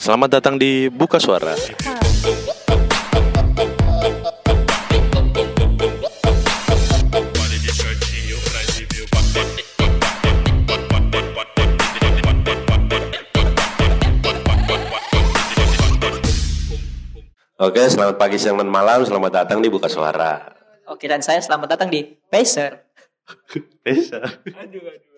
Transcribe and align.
Selamat 0.00 0.40
datang 0.40 0.56
di 0.56 0.88
Buka 0.88 1.20
Suara. 1.20 1.52
Oke, 17.60 17.84
selamat 17.92 18.16
pagi, 18.16 18.40
siang, 18.40 18.56
dan 18.56 18.72
malam. 18.72 19.04
Selamat 19.04 19.44
datang 19.44 19.60
di 19.60 19.68
Buka 19.68 19.92
Suara. 19.92 20.56
Oke 20.88 21.12
dan 21.12 21.20
saya 21.20 21.44
selamat 21.44 21.76
datang 21.76 21.92
di 21.92 22.08
Pacer. 22.32 22.88
Aduh, 23.84 24.16
aduh, 24.56 24.80
aduh. 24.80 25.09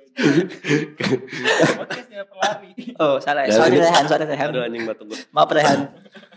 Podcastnya 1.72 2.22
pelari. 2.24 2.70
Oh 2.98 3.16
salah, 3.18 3.44
Ya, 3.44 3.54
sorry 3.54 3.74
ini- 3.74 3.82
Rehan, 3.82 4.04
sorry 4.06 4.24
Rehan. 4.24 4.48
Aduh 4.52 4.62
anjing 4.62 4.82
batu 4.84 5.02
gue. 5.04 5.18
Maaf 5.30 5.50
Rehan. 5.50 5.78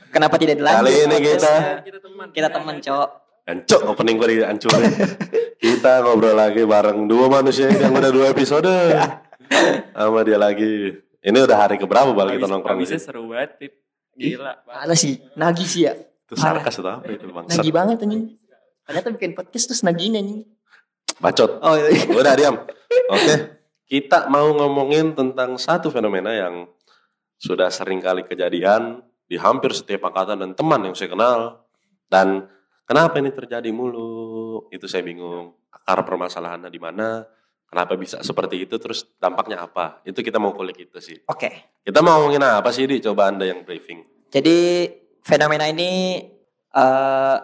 Kenapa 0.09 0.35
tidak 0.39 0.55
dilanjut? 0.57 0.79
Kali 0.81 0.93
ini 0.95 1.17
kita? 1.21 1.53
Kita 1.83 1.99
teman. 1.99 2.27
kita 2.31 2.47
teman 2.49 2.75
cowok. 2.79 3.09
Ancok 3.45 3.81
opening 3.85 4.15
gue 4.17 4.27
dihancurin. 4.33 4.83
kita 5.59 5.91
ngobrol 6.01 6.33
lagi 6.33 6.63
bareng 6.63 7.05
dua 7.05 7.29
manusia 7.29 7.69
yang 7.69 7.93
udah 7.93 8.09
dua 8.09 8.31
episode. 8.31 8.65
Sama 9.91 10.19
dia 10.23 10.39
lagi. 10.39 10.97
Ini 11.19 11.37
udah 11.37 11.57
hari 11.57 11.75
keberapa 11.75 12.09
bal 12.11 12.29
kita 12.31 12.45
nongkrong 12.45 12.77
Bisa 12.79 12.97
seru 12.97 13.27
banget, 13.27 13.57
Pip. 13.57 13.73
Gila. 14.15 14.61
Mana 14.63 14.95
sih? 14.95 15.19
Nagih 15.35 15.67
sih 15.67 15.83
ya. 15.83 15.93
Itu 15.97 16.33
sarkas 16.33 16.79
atau 16.79 16.97
apa 16.97 17.11
itu 17.11 17.27
bang? 17.27 17.45
Nagih 17.45 17.69
banget 17.69 17.97
anjing. 17.99 18.23
Ternyata 18.85 19.07
bikin 19.11 19.31
podcast 19.33 19.65
terus 19.67 19.81
nagihin 19.81 20.15
anjing. 20.15 20.39
Bacot. 21.17 21.59
Oh 21.59 21.75
iya. 21.75 21.89
Udah 22.07 22.33
diam. 22.33 22.55
Oke. 23.11 23.33
Kita 23.85 24.25
mau 24.33 24.49
ngomongin 24.49 25.13
tentang 25.13 25.61
satu 25.61 25.93
fenomena 25.93 26.33
yang 26.33 26.65
sudah 27.37 27.69
sering 27.69 28.01
kali 28.01 28.25
kejadian 28.25 29.05
di 29.29 29.37
hampir 29.37 29.77
setiap 29.77 30.09
angkatan 30.09 30.41
dan 30.41 30.51
teman 30.57 30.81
yang 30.89 30.97
saya 30.97 31.13
kenal. 31.13 31.39
Dan 32.09 32.49
kenapa 32.89 33.21
ini 33.21 33.29
terjadi 33.29 33.69
mulu? 33.69 34.65
Itu 34.73 34.89
saya 34.89 35.05
bingung. 35.05 35.53
Akar 35.69 36.01
permasalahannya 36.01 36.73
di 36.73 36.81
mana? 36.81 37.29
Kenapa 37.69 37.93
bisa 37.93 38.25
seperti 38.25 38.65
itu? 38.65 38.73
Terus 38.81 39.05
dampaknya 39.21 39.61
apa? 39.61 40.01
Itu 40.01 40.25
kita 40.25 40.41
mau 40.41 40.57
kulik 40.57 40.89
itu 40.89 40.97
sih. 40.97 41.21
Oke. 41.29 41.77
Kita 41.85 42.01
mau 42.01 42.25
ngomongin 42.25 42.41
apa 42.41 42.73
sih, 42.73 42.89
Di? 42.89 42.97
Coba 43.05 43.29
Anda 43.29 43.45
yang 43.45 43.61
briefing. 43.61 44.01
Jadi 44.33 44.89
fenomena 45.21 45.69
ini 45.69 46.21
eh 46.73 47.37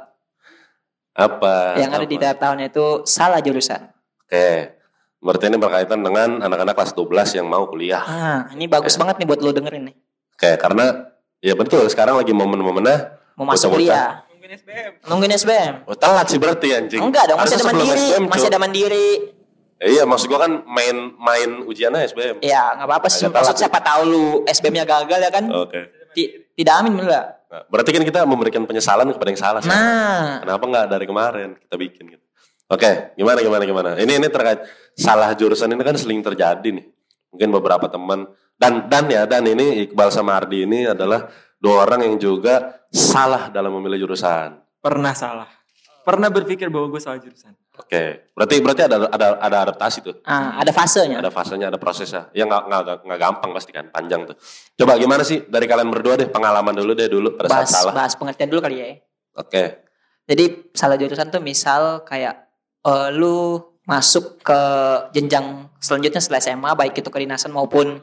Apa? 1.11 1.76
yang 1.78 1.92
ada 1.94 2.08
di 2.08 2.17
Apa? 2.17 2.23
tiap 2.23 2.38
tahunnya 2.42 2.67
itu 2.73 3.05
salah 3.05 3.44
jurusan. 3.45 3.94
Oke. 4.26 4.80
Berarti 5.22 5.45
ini 5.45 5.55
berkaitan 5.55 6.02
dengan 6.02 6.41
anak-anak 6.41 6.73
kelas 6.73 6.91
12 6.91 7.38
yang 7.38 7.45
mau 7.45 7.64
kuliah. 7.66 8.02
Ah, 8.02 8.39
ini 8.52 8.66
bagus 8.66 8.94
Ya. 8.94 9.00
banget 9.00 9.22
nih 9.22 9.27
buat 9.30 9.39
lo 9.39 9.53
dengerin 9.53 9.83
nih. 9.86 9.95
Oke, 10.33 10.52
karena 10.58 10.86
ya 11.38 11.53
betul 11.53 11.86
sekarang 11.86 12.17
lagi 12.17 12.33
momen-momennya 12.33 12.97
Mau 13.33 13.45
masuk 13.45 13.72
kuliah, 13.72 14.25
Mungkin 14.27 14.52
SBM. 14.52 14.92
nungguin 15.05 15.33
SBM. 15.33 15.73
Oh, 15.86 15.94
telat 15.94 16.25
sih 16.25 16.36
berarti 16.36 16.73
anjing. 16.73 16.99
Enggak 16.99 17.30
dong, 17.30 17.38
masih 17.38 17.55
ada 17.55 17.66
mandiri, 17.67 18.02
SBM, 18.03 18.23
masih 18.27 18.47
ada 18.49 18.59
mandiri. 18.59 19.08
Ya, 19.77 19.88
iya, 19.88 20.03
maksud 20.03 20.25
gua 20.25 20.42
kan 20.42 20.61
main 20.67 20.94
main 21.16 21.49
ujiannya 21.64 22.02
SBM. 22.03 22.36
Ya, 22.42 22.73
nggak 22.75 22.86
apa-apa 22.86 23.08
sih. 23.08 23.25
Maksud 23.25 23.55
siapa 23.55 23.77
tahu 23.77 24.02
lu 24.03 24.25
SBM-nya 24.45 24.86
gagal 24.86 25.19
ya 25.19 25.31
kan? 25.31 25.45
Oke. 25.47 25.89
Ti- 26.11 26.49
tidak 26.52 26.73
amin 26.75 26.94
bener 26.94 27.08
nggak? 27.08 27.25
Nah, 27.47 27.61
berarti 27.67 27.89
kan 27.92 28.03
kita 28.03 28.19
memberikan 28.23 28.64
penyesalan 28.64 29.09
kepada 29.09 29.30
yang 29.30 29.38
salah. 29.39 29.59
Sal. 29.59 29.69
Nah, 29.69 30.39
Kenapa 30.39 30.64
nggak 30.64 30.86
dari 30.88 31.05
kemarin 31.05 31.49
kita 31.58 31.75
bikin 31.77 32.05
gitu? 32.09 32.20
Oke, 32.72 33.11
gimana 33.19 33.44
gimana 33.44 33.64
gimana? 33.67 33.89
Ini 34.00 34.16
ini 34.16 34.27
terkait 34.31 34.64
salah 34.95 35.36
jurusan 35.36 35.75
ini 35.75 35.83
kan 35.83 36.00
sering 36.00 36.23
terjadi 36.23 36.72
nih. 36.72 36.88
Mungkin 37.36 37.50
beberapa 37.52 37.91
teman 37.91 38.31
dan 38.55 38.88
dan 38.88 39.11
ya 39.11 39.27
dan 39.27 39.44
ini 39.44 39.83
Iqbal 39.88 40.08
sama 40.08 40.39
Ardi 40.39 40.64
ini 40.64 40.88
adalah 40.88 41.27
dua 41.59 41.83
orang 41.83 42.08
yang 42.08 42.16
juga 42.16 42.80
salah 42.88 43.52
dalam 43.52 43.75
memilih 43.75 44.08
jurusan. 44.08 44.55
Pernah 44.80 45.11
salah. 45.11 45.49
Pernah 46.02 46.33
berpikir 46.33 46.72
bahwa 46.73 46.89
gue 46.89 47.02
salah 47.03 47.22
jurusan. 47.22 47.53
Oke, 47.77 48.33
berarti 48.33 48.55
berarti 48.58 48.83
ada 48.89 49.05
ada 49.05 49.27
ada 49.38 49.58
adaptasi 49.70 49.99
tuh. 50.02 50.15
ah, 50.26 50.58
ada 50.58 50.73
fasenya. 50.73 51.21
Ada 51.21 51.30
fasenya, 51.30 51.67
ada 51.70 51.80
prosesnya. 51.80 52.32
Ya 52.33 52.48
nggak 52.48 52.67
nggak 52.67 52.98
nggak 53.05 53.20
gampang 53.20 53.52
pasti 53.53 53.71
kan, 53.76 53.92
panjang 53.93 54.26
tuh. 54.26 54.36
Coba 54.80 54.98
gimana 54.98 55.21
sih 55.21 55.45
dari 55.45 55.70
kalian 55.70 55.92
berdua 55.93 56.17
deh 56.17 56.27
pengalaman 56.27 56.73
dulu 56.73 56.98
deh 56.98 57.05
dulu 57.05 57.38
pada 57.38 57.48
bahas, 57.52 57.70
saat 57.70 57.83
salah. 57.86 57.93
bahas 57.93 58.14
pengertian 58.17 58.49
dulu 58.49 58.61
kali 58.64 58.76
ya. 58.80 58.88
Oke, 59.38 59.64
Jadi 60.27 60.73
salah 60.76 60.99
jurusan 60.99 61.32
tuh 61.32 61.39
misal 61.39 62.03
kayak 62.03 62.51
eh, 62.81 63.09
lu 63.11 63.59
masuk 63.83 64.39
ke 64.39 64.59
jenjang 65.11 65.67
selanjutnya 65.77 66.21
setelah 66.21 66.39
SMA 66.39 66.71
baik 66.71 66.93
itu 66.95 67.09
kedinasan 67.09 67.49
maupun 67.49 67.99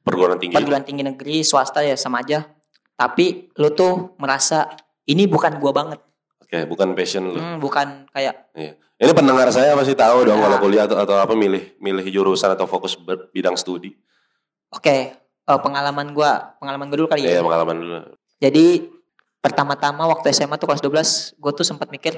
perguruan 0.00 0.36
tinggi. 0.36 0.52
perguruan 0.52 0.84
tinggi 0.84 1.02
negeri 1.02 1.40
swasta 1.40 1.80
ya 1.80 1.96
sama 1.96 2.20
aja. 2.20 2.44
Tapi 2.94 3.50
lu 3.54 3.72
tuh 3.72 4.14
merasa 4.16 4.70
ini 5.04 5.26
bukan 5.26 5.58
gua 5.58 5.72
banget. 5.74 5.98
Oke, 6.38 6.62
bukan 6.64 6.94
passion 6.94 7.26
lu. 7.26 7.36
Hmm, 7.36 7.58
bukan 7.58 8.06
kayak 8.10 8.52
Iya. 8.54 8.78
Ini 8.94 9.10
pendengar 9.10 9.50
saya 9.50 9.74
pasti 9.74 9.92
tahu 9.92 10.22
dong 10.22 10.38
Ya. 10.38 10.44
kalau 10.46 10.58
kuliah 10.60 10.84
atau, 10.86 10.96
atau 10.96 11.18
apa 11.18 11.34
milih 11.34 11.74
milih 11.76 12.06
jurusan 12.06 12.54
atau 12.54 12.64
fokus 12.64 12.94
ber- 12.94 13.26
bidang 13.30 13.58
studi. 13.58 13.96
oke 14.70 14.96
eh, 15.44 15.58
pengalaman 15.60 16.10
gua, 16.10 16.54
pengalaman 16.58 16.86
gua 16.86 16.96
dulu 16.96 17.08
kali 17.08 17.26
Iya, 17.26 17.38
ya. 17.38 17.42
pengalaman 17.42 17.76
dulu. 17.76 17.98
Jadi 18.38 18.66
pertama-tama 19.38 20.06
waktu 20.06 20.30
SMA 20.30 20.56
tuh 20.56 20.66
kelas 20.66 20.80
12 20.80 21.36
gue 21.36 21.52
tuh 21.52 21.62
sempat 21.62 21.88
mikir 21.88 22.16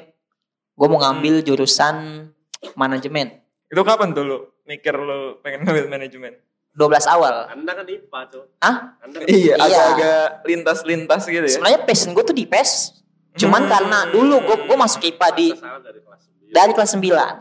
gue 0.77 0.87
mau 0.87 1.01
ngambil 1.01 1.41
jurusan 1.41 2.29
manajemen 2.75 3.41
Itu 3.67 3.83
kapan 3.83 4.13
tuh 4.13 4.23
lu 4.23 4.37
mikir 4.63 4.95
lu 4.95 5.41
pengen 5.41 5.65
ngambil 5.65 5.87
manajemen? 5.89 6.37
12 6.77 7.09
awal. 7.09 7.49
Anda 7.49 7.73
kan 7.73 7.89
IPA 7.89 8.21
tuh. 8.29 8.45
Ah? 8.61 9.01
Anda 9.01 9.25
Iya, 9.25 9.57
Iya. 9.57 9.65
agak-agak 9.65 10.23
lintas-lintas 10.45 11.25
gitu 11.25 11.41
ya. 11.41 11.49
Sebenarnya 11.51 11.81
passion 11.83 12.13
gue 12.13 12.21
tuh 12.21 12.37
di 12.37 12.45
PES. 12.45 13.01
Cuman 13.35 13.65
Hmm. 13.65 13.73
karena 13.73 13.99
dulu 14.07 14.37
gue 14.45 14.57
gue 14.69 14.77
masuk 14.77 15.01
IPA 15.03 15.29
di 15.33 15.49
dari 15.57 16.01
kelas 16.05 16.23
dari 16.47 16.73
kelas 16.77 16.91
9. 16.93 17.41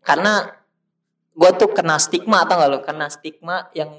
Karena 0.00 0.32
gue 1.28 1.50
tuh 1.58 1.68
kena 1.68 1.98
stigma 1.98 2.46
atau 2.46 2.54
enggak 2.54 2.70
lo? 2.70 2.78
Kena 2.80 3.06
stigma 3.10 3.66
yang 3.72 3.90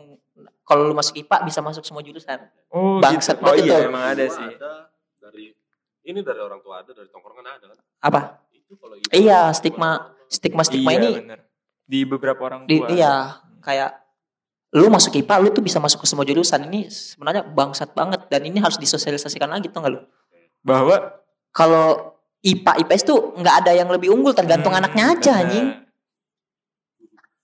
kalau 0.64 0.88
lu 0.88 0.96
masuk 0.96 1.20
IPA 1.20 1.38
bisa 1.44 1.60
masuk 1.60 1.84
semua 1.84 2.00
jurusan. 2.00 2.40
Oh, 2.72 2.98
Bangsat 2.98 3.36
gitu. 3.36 3.44
Oh 3.44 3.52
banget 3.52 3.68
iya, 3.68 3.78
itu. 3.78 3.90
emang 3.92 4.06
ada 4.08 4.26
sih. 4.26 4.50
dari 5.20 5.46
ini 6.04 6.20
dari 6.24 6.40
orang 6.40 6.64
tua 6.64 6.82
ada, 6.82 6.90
dari 6.90 7.12
tongkrongan 7.12 7.46
ada 7.46 7.66
kan? 7.68 7.78
Apa? 8.00 8.20
Itu 8.70 8.78
kalau 8.78 8.96
Iya, 9.10 9.50
stigma 9.52 10.14
stigma 10.30 10.62
stigma 10.62 10.94
iya, 10.94 11.00
ini 11.02 11.10
bener. 11.18 11.40
Di 11.90 12.00
beberapa 12.06 12.38
orang 12.46 12.70
di, 12.70 12.78
tua. 12.78 12.88
iya 12.94 13.14
kayak 13.60 13.98
lu 14.70 14.86
masuk 14.88 15.18
IPA 15.18 15.36
lu 15.42 15.50
tuh 15.50 15.66
bisa 15.66 15.82
masuk 15.82 16.06
ke 16.06 16.08
semua 16.08 16.22
jurusan. 16.22 16.62
Ini 16.70 16.86
sebenarnya 16.86 17.42
bangsat 17.42 17.98
banget 17.98 18.30
dan 18.30 18.46
ini 18.46 18.62
harus 18.62 18.78
disosialisasikan 18.78 19.50
lagi 19.50 19.66
tuh 19.68 19.82
nggak 19.82 19.94
lu? 19.98 20.06
Bahwa 20.62 21.18
kalau 21.50 22.14
IPA 22.40 22.86
IPS 22.86 23.04
tuh 23.04 23.34
nggak 23.34 23.56
ada 23.66 23.72
yang 23.74 23.90
lebih 23.90 24.14
unggul 24.14 24.32
tergantung 24.32 24.70
Hmm, 24.72 24.86
anaknya 24.86 25.18
aja 25.18 25.34
bener. 25.34 25.42
anjing. 25.42 25.68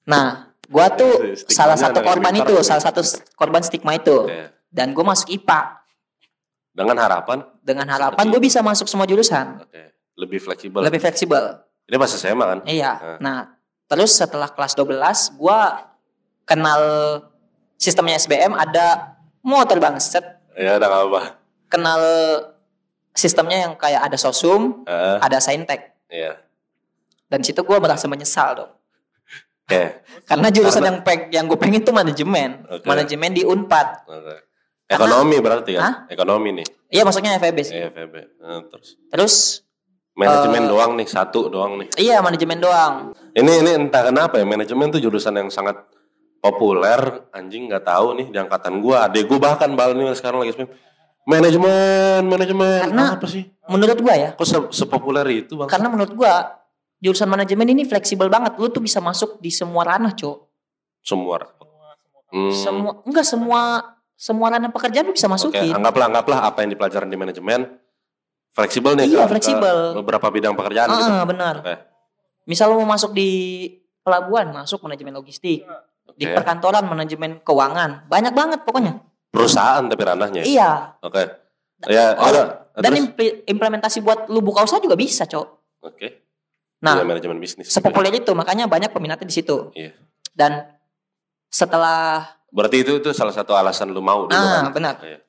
Nah 0.06 0.26
gua 0.66 0.90
tuh 0.90 1.34
Stigmanya 1.34 1.50
salah 1.50 1.78
satu 1.78 2.00
korban 2.02 2.34
itu 2.36 2.54
salah 2.62 2.84
satu 2.84 3.02
korban 3.34 3.62
stigma 3.62 3.98
itu. 3.98 4.30
Oke. 4.30 4.54
dan 4.70 4.92
gue 4.92 5.02
masuk 5.02 5.32
IPA 5.32 5.82
Dengan 6.70 7.00
harapan? 7.00 7.48
Dengan 7.64 7.88
harapan 7.88 8.26
gue 8.28 8.42
bisa 8.44 8.60
masuk 8.60 8.86
semua 8.86 9.08
jurusan. 9.08 9.64
Oke, 9.64 9.95
lebih 10.16 10.40
fleksibel. 10.40 10.80
lebih 10.80 10.98
fleksibel 10.98 11.44
Ini 11.86 11.96
pas 11.96 12.10
SMA 12.10 12.46
kan? 12.46 12.60
iya 12.66 12.92
Nah. 12.98 13.18
nah 13.20 13.38
terus 13.86 14.12
setelah 14.12 14.48
kelas 14.48 14.74
12 14.74 14.96
gua 15.36 15.92
kenal 16.44 16.82
sistemnya 17.76 18.16
SBM 18.16 18.52
ada 18.52 19.14
motor 19.42 19.78
bangset 19.78 20.24
Ya 20.54 20.76
udah 20.76 20.88
nggak 20.88 21.04
apa. 21.06 21.22
kenal 21.68 22.02
sistemnya 23.12 23.58
yang 23.62 23.74
kayak 23.76 24.02
ada 24.02 24.16
sosum, 24.16 24.84
Heeh, 24.84 25.18
ada 25.20 25.38
saintek. 25.38 25.96
Iya. 26.08 26.40
Dan 27.26 27.42
situ 27.42 27.60
gue 27.60 27.76
merasa 27.76 28.06
menyesal 28.06 28.56
dong. 28.56 28.72
Oke. 29.62 29.84
Karena 30.30 30.48
jurusan 30.50 30.80
Karena- 30.80 30.88
yang 30.90 30.98
peng, 31.02 31.22
yang 31.30 31.46
gue 31.46 31.56
pengen 31.56 31.80
itu 31.80 31.92
manajemen. 31.92 32.64
Oke. 32.70 32.84
Manajemen 32.86 33.32
di 33.32 33.44
Unpad. 33.44 33.88
Oke. 34.06 34.36
Ekonomi 34.86 35.38
berarti 35.40 35.72
kan? 35.74 35.82
Hah? 35.82 35.94
Ekonomi 36.08 36.50
nih. 36.56 36.68
Iya 36.88 37.02
maksudnya 37.04 37.36
FEB 37.36 37.58
sih. 37.60 37.74
Iya, 37.74 37.90
FEB. 37.90 38.16
Nah, 38.38 38.62
terus 38.70 38.90
Terus 39.10 39.36
manajemen 40.16 40.64
Eh, 40.64 40.68
doang 40.68 40.92
nih, 40.96 41.06
satu 41.06 41.48
doang 41.48 41.78
nih. 41.78 41.88
iya 41.98 42.20
manajemen 42.20 42.58
doang. 42.58 42.94
Ini 43.32 43.52
ini 43.62 43.72
entah 43.78 44.04
kenapa 44.06 44.36
ya 44.36 44.44
manajemen 44.44 44.88
tuh 44.90 44.98
jurusan 44.98 45.36
yang 45.36 45.48
sangat 45.50 45.76
populer. 46.40 47.28
Anjing 47.30 47.68
nggak 47.68 47.84
tahu 47.84 48.16
nih 48.16 48.28
di 48.32 48.38
angkatan 48.38 48.80
gua. 48.80 49.06
Adek 49.06 49.28
gua 49.28 49.40
bahkan 49.46 49.72
bal 49.72 49.92
nih 49.92 50.12
sekarang 50.14 50.42
lagi. 50.42 50.56
Manajemen, 51.26 52.22
manajemen. 52.24 52.80
Karena- 52.86 53.18
apa 53.18 53.26
sih? 53.26 53.44
Menurut 53.66 53.98
gue 53.98 54.14
ya. 54.14 54.30
Kok 54.32 54.46
se- 54.46 54.72
sepopuler 54.78 55.26
itu 55.28 55.58
bang? 55.58 55.66
Karena 55.66 55.90
menurut 55.90 56.14
gue 56.14 56.34
jurusan 57.02 57.26
manajemen 57.26 57.66
ini 57.68 57.82
fleksibel 57.82 58.30
banget. 58.30 58.54
Lu 58.56 58.70
tuh 58.70 58.78
bisa 58.78 59.02
masuk 59.02 59.42
di 59.42 59.50
semua 59.50 59.82
ranah, 59.84 60.14
Cok. 60.14 60.38
Semua. 61.02 61.42
Hmm, 62.30 62.54
Semua 62.54 63.02
enggak 63.02 63.26
semua 63.26 63.62
semua 64.14 64.48
ranah 64.50 64.70
pekerjaan 64.70 65.06
lu 65.06 65.14
bisa 65.14 65.26
Oke, 65.26 65.34
masukin. 65.50 65.72
anggaplah 65.72 66.06
anggaplah 66.08 66.40
apa 66.44 66.62
yang 66.62 66.72
dipelajarin 66.72 67.08
di 67.08 67.16
manajemen 67.16 67.60
fleksibel 68.56 68.96
nih 68.96 69.06
Iya, 69.06 69.20
ke- 69.20 69.24
ke 69.26 69.32
fleksibel. 69.36 69.78
beberapa 69.96 70.28
bidang 70.28 70.56
pekerjaan 70.56 70.88
gitu. 70.90 71.04
Ah, 71.06 71.24
benar. 71.24 71.56
Oke. 71.60 71.76
Misal 72.46 72.72
lu 72.72 72.80
mau 72.80 72.90
masuk 72.90 73.12
di 73.12 73.30
pelabuhan, 74.00 74.56
masuk 74.56 74.80
manajemen 74.82 75.12
logistik. 75.14 75.68
Di 76.16 76.24
Oke. 76.24 76.34
perkantoran 76.34 76.86
manajemen 76.86 77.42
keuangan. 77.42 78.08
Banyak 78.08 78.32
banget 78.32 78.60
pokoknya. 78.62 79.04
perusahaan 79.28 79.84
tapi 79.84 80.00
ranahnya. 80.00 80.42
ya? 80.42 80.46
Iya. 80.48 80.72
Oke. 81.02 81.24
Ya, 81.86 82.16
Oh, 82.16 82.24
ada. 82.26 82.72
Dan 82.74 82.96
impli- 82.96 83.44
implementasi 83.44 84.00
buat 84.00 84.32
lu 84.32 84.40
buka 84.40 84.64
usaha 84.64 84.80
juga 84.80 84.96
bisa, 84.96 85.28
Cok. 85.28 85.48
Oke. 85.84 86.24
Nah, 86.80 86.96
Iya, 86.96 87.04
manajemen 87.04 87.36
bisnis. 87.38 87.68
sepopuler 87.68 88.16
itu 88.16 88.32
makanya 88.32 88.64
banyak 88.64 88.88
peminatnya 88.90 89.28
di 89.28 89.36
situ. 89.36 89.76
Iya. 89.76 89.92
Dan 90.32 90.64
setelah 91.46 92.32
Berarti 92.48 92.78
itu 92.80 92.96
itu 92.96 93.12
salah 93.12 93.32
satu 93.32 93.52
alasan 93.52 93.92
lu 93.92 94.00
mau 94.00 94.24
dulu 94.24 94.32
ah 94.34 94.64
kan? 94.64 94.72
benar. 94.72 94.96
Iya. 95.04 95.20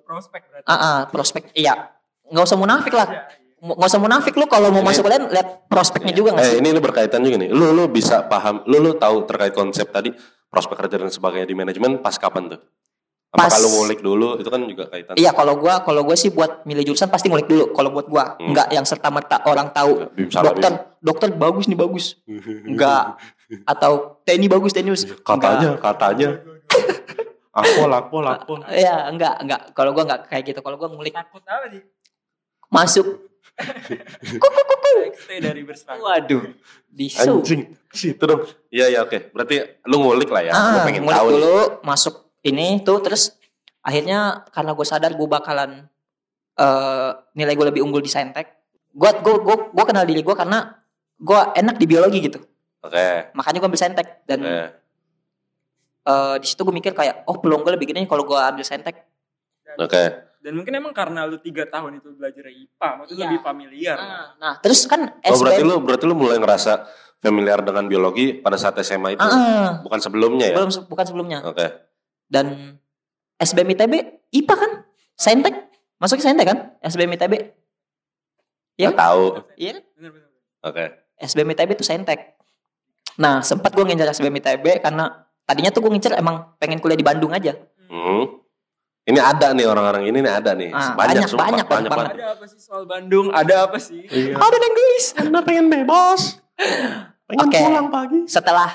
Prospek 0.00 0.40
berarti. 0.42 0.66
Ah, 0.66 0.72
ah, 0.72 0.98
prospek 1.04 1.52
iya. 1.52 1.92
Nggak 2.32 2.44
usah 2.44 2.56
munafik 2.56 2.92
lah. 2.92 3.06
Iya, 3.06 3.20
iya. 3.28 3.40
Nggak 3.62 3.88
usah 3.88 4.00
munafik 4.00 4.34
lu 4.34 4.46
kalau 4.46 4.68
mau 4.68 4.80
Ini- 4.80 4.88
masuk 4.88 5.02
kalian 5.04 5.24
lihat 5.28 5.48
prospeknya 5.68 6.10
juga 6.10 6.34
nggak 6.34 6.42
Eh, 6.42 6.50
sih? 6.50 6.58
ini 6.58 6.68
lu 6.68 6.80
berkaitan 6.80 7.20
juga 7.20 7.36
nih. 7.38 7.50
Lu 7.50 7.70
lu 7.70 7.84
bisa 7.86 8.24
paham, 8.24 8.64
lu 8.64 8.80
lu 8.80 8.96
tahu 8.96 9.22
terkait 9.22 9.52
konsep 9.52 9.86
tadi 9.86 10.10
prospek 10.48 10.74
kerja 10.76 10.96
dan 10.98 11.08
sebagainya 11.08 11.46
di 11.46 11.54
manajemen 11.54 12.00
pas 12.00 12.16
kapan 12.16 12.50
tuh? 12.50 12.60
Apa 13.30 13.48
Pas- 13.48 13.54
kalau 13.54 13.70
ngulik 13.72 14.00
dulu 14.00 14.36
itu 14.36 14.44
kan 14.44 14.60
juga 14.62 14.84
kaitan. 14.86 15.14
Iya, 15.14 15.32
kalau 15.32 15.56
gua 15.56 15.80
kalau 15.80 16.02
gue 16.02 16.12
sih 16.14 16.28
buat 16.28 16.66
milih 16.66 16.84
jurusan 16.84 17.08
pasti 17.08 17.32
ngulik 17.32 17.46
dulu. 17.46 17.72
Kalau 17.72 17.88
buat 17.88 18.04
gua 18.04 18.36
Hmm. 18.36 18.52
nggak 18.52 18.68
yang 18.70 18.84
serta 18.84 19.08
merta 19.08 19.40
orang 19.46 19.70
tahu 19.70 20.04
Bim 20.10 20.28
salah, 20.28 20.52
dokter 20.52 20.72
dokter 20.98 21.28
bagus 21.32 21.64
nih 21.64 21.78
bagus. 21.78 22.20
Enggak. 22.62 23.16
Atau 23.64 24.20
TNI 24.22 24.48
bagus 24.48 24.70
TNI 24.70 24.90
bagus. 24.90 25.04
Katanya, 25.18 25.70
katanya. 25.78 26.28
Akpol, 27.52 27.88
akpol, 27.90 28.24
akpol. 28.26 28.58
Enggak. 28.58 28.72
Iya, 28.74 28.96
enggak, 29.06 29.34
enggak. 29.38 29.60
Kalau 29.70 29.90
gua 29.92 30.02
enggak 30.02 30.20
kayak 30.26 30.44
gitu. 30.46 30.60
Kalau 30.60 30.76
gua 30.76 30.88
ngulik 30.88 31.12
Takut 31.12 31.40
apa 31.42 31.68
sih? 31.68 31.80
Masuk. 32.72 33.06
XT 35.12 35.30
dari 35.44 35.62
berserang. 35.62 36.00
Waduh. 36.00 36.56
Disu. 36.88 37.40
Anjing, 37.40 37.76
situ 37.92 38.20
dong. 38.24 38.48
Iya, 38.72 38.88
iya, 38.88 39.00
oke. 39.04 39.32
Berarti 39.32 39.60
lu 39.86 40.00
ngulik 40.00 40.28
lah 40.32 40.42
ya. 40.44 40.52
Ah, 40.52 40.82
pengen 40.84 41.04
ngulik 41.04 41.16
tahu 41.20 41.28
nih. 41.28 41.34
dulu 41.36 41.56
masuk 41.84 42.14
ini 42.42 42.82
tuh 42.82 42.98
terus 43.00 43.36
akhirnya 43.82 44.46
karena 44.50 44.72
gue 44.74 44.86
sadar 44.86 45.12
gue 45.14 45.28
bakalan 45.28 45.86
eh 46.52 47.10
nilai 47.32 47.54
gue 47.56 47.66
lebih 47.72 47.82
unggul 47.82 48.04
di 48.04 48.12
saintek 48.12 48.46
gue 48.92 49.10
gue 49.24 49.34
gue 49.40 49.56
gue 49.72 49.84
kenal 49.88 50.04
diri 50.04 50.20
gue 50.20 50.36
karena 50.36 50.84
gue 51.16 51.40
enak 51.56 51.80
di 51.80 51.86
biologi 51.88 52.18
gitu 52.20 52.38
Oke. 52.84 53.32
makanya 53.32 53.58
gue 53.58 53.68
ambil 53.72 53.80
saintek 53.80 54.08
dan 54.28 54.38
Eh, 54.44 54.68
eh, 56.06 56.34
di 56.38 56.46
situ 56.46 56.60
gue 56.60 56.74
mikir 56.74 56.92
kayak 56.92 57.24
oh 57.24 57.40
peluang 57.40 57.64
gue 57.64 57.72
lebih 57.74 57.88
gede 57.88 58.04
nih 58.04 58.10
kalau 58.10 58.22
gue 58.28 58.36
ambil 58.36 58.62
saintek 58.62 59.00
Oke. 59.80 60.31
Dan 60.42 60.58
mungkin 60.58 60.74
emang 60.74 60.90
karena 60.90 61.22
lu 61.22 61.38
tiga 61.38 61.62
tahun 61.64 62.02
itu 62.02 62.18
belajar 62.18 62.42
IPA, 62.44 62.88
maksudnya 62.98 63.18
Iya. 63.22 63.30
lebih 63.30 63.42
familiar. 63.42 63.96
nah, 63.96 64.26
nah 64.36 64.52
terus 64.58 64.82
kan 64.84 65.14
Oh, 65.22 65.38
berarti 65.38 65.62
lu 65.62 65.78
berarti 65.78 66.04
lu 66.04 66.18
mulai 66.18 66.36
ngerasa 66.36 66.82
familiar 67.22 67.62
dengan 67.62 67.86
biologi 67.86 68.42
pada 68.42 68.58
saat 68.58 68.74
SMA 68.82 69.14
itu. 69.14 69.22
Ah, 69.22 69.30
ah, 69.30 69.70
Bukan 69.80 70.02
sebelumnya 70.02 70.50
ya? 70.50 70.56
belum 70.58 70.70
bukan 70.90 71.04
sebelumnya 71.06 71.38
Oke. 71.46 71.66
dan 72.26 72.74
SBM 73.38 73.70
ITB 73.70 73.94
IPA 74.34 74.54
kan 74.58 74.72
saintek 75.14 75.54
masuknya 75.96 76.24
saintek 76.26 76.46
kan 76.50 76.58
SBM 76.82 77.14
ITB 77.14 77.34
Iya 78.74 78.90
Nggak 78.90 78.98
tahu. 78.98 79.24
iya 79.54 79.70
kan? 79.78 79.84
Oke. 80.64 80.84
SBM 81.22 81.54
ITB 81.54 81.70
itu 81.76 81.86
saintek. 81.86 82.34
Nah, 83.14 83.44
sempat 83.44 83.70
gue 83.70 83.84
ngincar 83.84 84.10
SBM 84.10 84.42
ITB 84.42 84.82
karena 84.82 85.22
tadinya 85.44 85.70
tuh 85.70 85.86
gue 85.86 85.92
ngincar 85.92 86.18
emang 86.18 86.56
pengen 86.56 86.80
kuliah 86.80 86.98
di 86.98 87.06
Bandung 87.06 87.30
aja. 87.30 87.54
Hmm. 87.86 88.41
Ini 89.02 89.18
ada 89.18 89.50
nih 89.50 89.66
orang-orang 89.66 90.06
ini 90.06 90.18
nih 90.22 90.30
ada 90.30 90.54
nih. 90.54 90.70
Ah, 90.70 90.94
banyak, 90.94 91.26
banyak, 91.26 91.26
sumpah, 91.26 91.46
banyak, 91.50 91.66
banyak, 91.66 91.90
banyak 91.90 91.90
banget. 91.90 92.14
Ada 92.14 92.26
apa 92.38 92.44
sih 92.46 92.58
soal 92.62 92.82
Bandung? 92.86 93.26
Ada 93.34 93.54
apa 93.66 93.78
sih? 93.82 94.00
Iya. 94.06 94.38
Ada 94.38 94.56
yang 94.62 94.74
guys. 94.78 95.06
Karena 95.18 95.38
pengen 95.42 95.66
bebas. 95.66 96.20
Pengen 97.26 97.46
Oke. 97.50 97.58
pulang 97.66 97.88
pagi. 97.90 98.20
Setelah 98.30 98.70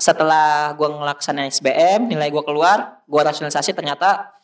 setelah 0.00 0.74
gue 0.74 0.88
ngelaksanain 0.88 1.52
SBM, 1.52 2.10
nilai 2.10 2.32
gue 2.32 2.42
keluar, 2.42 3.04
gue 3.06 3.20
rasionalisasi 3.22 3.70
ternyata 3.70 4.34